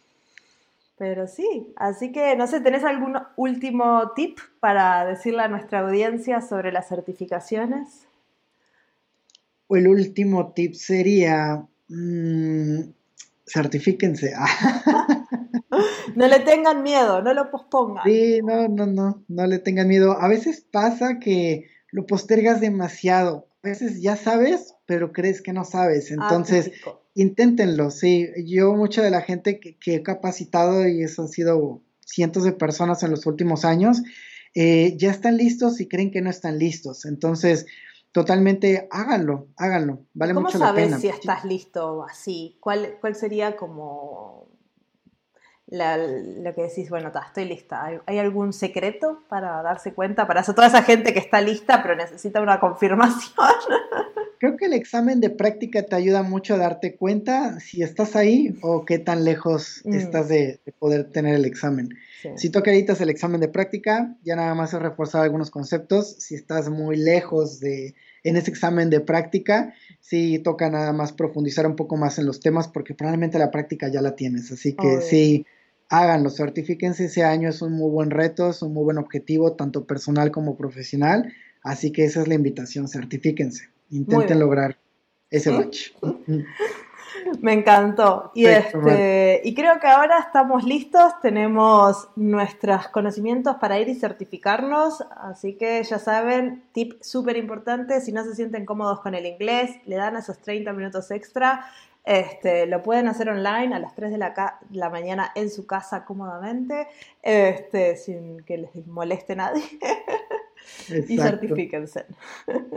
[0.98, 6.42] Pero sí, así que no sé, ¿tenés algún último tip para decirle a nuestra audiencia
[6.42, 8.06] sobre las certificaciones?
[9.70, 12.82] El último tip sería, mmm,
[13.46, 14.34] certifíquense.
[16.20, 18.04] no le tengan miedo, no lo pospongan.
[18.04, 20.20] Sí, no, no, no, no le tengan miedo.
[20.20, 23.48] A veces pasa que lo postergas demasiado.
[23.64, 26.12] A veces ya sabes, pero crees que no sabes.
[26.12, 26.72] Ah, Entonces,
[27.16, 28.28] inténtenlo, sí.
[28.46, 33.02] Yo, mucha de la gente que, he capacitado, y eso han sido cientos de personas
[33.04, 34.02] en los últimos años,
[34.56, 37.06] eh, ya están listos y creen que no están listos.
[37.06, 37.66] Entonces,
[38.12, 40.06] totalmente háganlo, háganlo.
[40.14, 40.88] Vale mucho la pena.
[40.88, 42.58] ¿Cómo sabes si estás listo así?
[42.60, 44.50] ¿Cuál, ¿Cuál sería como
[45.72, 47.86] lo que decís, bueno, estoy lista.
[48.06, 50.26] ¿Hay, algún secreto para darse cuenta?
[50.28, 53.34] Para toda esa gente que está lista pero necesita una confirmación.
[54.40, 58.58] creo que el examen de práctica te ayuda mucho a darte cuenta si estás ahí
[58.62, 59.94] o qué tan lejos mm.
[59.94, 61.90] estás de, poder tener el examen.
[62.36, 66.16] Si tú acreditas el examen de práctica, ya nada más es reforzar algunos conceptos.
[66.20, 71.66] Si estás muy lejos de en ese examen de práctica, sí toca nada más profundizar
[71.66, 74.52] un poco más en los temas porque probablemente la práctica ya la tienes.
[74.52, 75.46] Así que sí,
[75.90, 79.86] háganlo, certifíquense ese año, es un muy buen reto, es un muy buen objetivo, tanto
[79.86, 81.34] personal como profesional.
[81.64, 84.78] Así que esa es la invitación, certifíquense, intenten lograr
[85.30, 85.92] ese batch.
[87.42, 88.32] Me encantó.
[88.34, 95.04] Y, este, y creo que ahora estamos listos, tenemos nuestros conocimientos para ir y certificarnos,
[95.18, 99.72] así que ya saben, tip súper importante, si no se sienten cómodos con el inglés,
[99.86, 101.66] le dan esos 30 minutos extra,
[102.06, 106.06] este, lo pueden hacer online a las 3 de la, la mañana en su casa
[106.06, 106.88] cómodamente,
[107.22, 109.64] este, sin que les moleste nadie.
[111.10, 112.06] y certifíquense.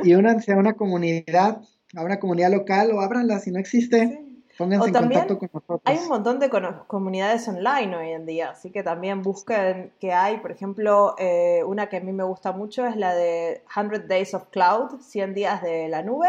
[0.03, 1.63] Y únanse a una comunidad,
[1.95, 4.32] a una comunidad local o ábranla si no existe.
[4.59, 5.81] Pónganse en contacto con nosotros.
[5.85, 6.51] Hay un montón de
[6.87, 11.89] comunidades online hoy en día, así que también busquen que hay, por ejemplo, eh, una
[11.89, 15.63] que a mí me gusta mucho es la de 100 Days of Cloud, 100 días
[15.63, 16.29] de la nube,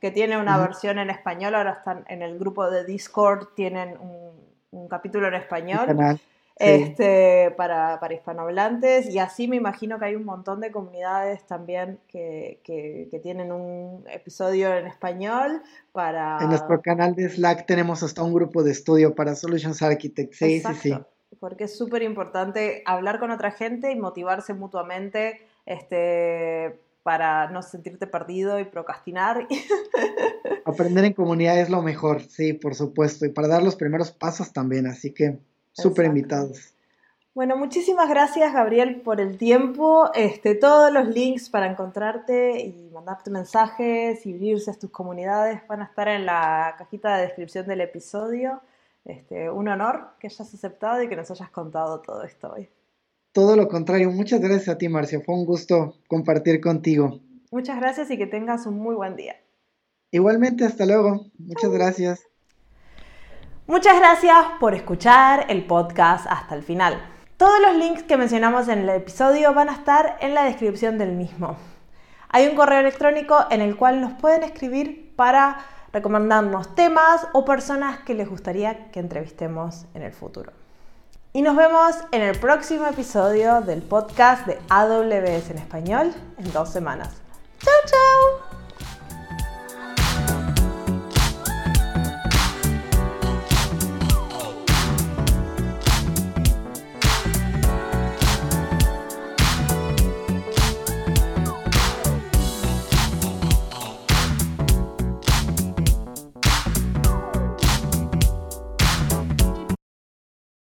[0.00, 4.88] que tiene una versión en español, ahora están en el grupo de Discord, tienen un,
[4.88, 6.18] capítulo en español
[6.56, 11.98] este, para, para, hispanohablantes y así me imagino que hay un montón de comunidades también
[12.06, 16.38] que, que, tienen un episodio en español para...
[16.40, 20.60] En nuestro canal de Slack tenemos hasta un grupo de estudio para Solutions Architect, sí,
[20.60, 20.94] sí, sí.
[21.40, 28.06] Porque es súper importante hablar con otra gente y motivarse mutuamente este, para no sentirte
[28.06, 29.48] perdido y procrastinar.
[30.64, 34.52] Aprender en comunidad es lo mejor, sí, por supuesto, y para dar los primeros pasos
[34.52, 35.38] también, así que
[35.74, 36.74] Súper invitados.
[37.34, 40.10] Bueno, muchísimas gracias Gabriel por el tiempo.
[40.14, 45.82] Este, todos los links para encontrarte y mandarte mensajes y unirse a tus comunidades van
[45.82, 48.60] a estar en la cajita de descripción del episodio.
[49.04, 52.68] Este, un honor que hayas aceptado y que nos hayas contado todo esto hoy.
[53.32, 57.20] Todo lo contrario, muchas gracias a ti Marcia, fue un gusto compartir contigo.
[57.50, 59.34] Muchas gracias y que tengas un muy buen día.
[60.12, 61.26] Igualmente, hasta luego.
[61.36, 62.20] Muchas gracias.
[63.66, 67.02] Muchas gracias por escuchar el podcast hasta el final.
[67.38, 71.12] Todos los links que mencionamos en el episodio van a estar en la descripción del
[71.12, 71.56] mismo.
[72.28, 78.00] Hay un correo electrónico en el cual nos pueden escribir para recomendarnos temas o personas
[78.00, 80.52] que les gustaría que entrevistemos en el futuro.
[81.32, 86.68] Y nos vemos en el próximo episodio del podcast de AWS en español en dos
[86.68, 87.14] semanas.
[87.60, 88.63] ¡Chao, chao!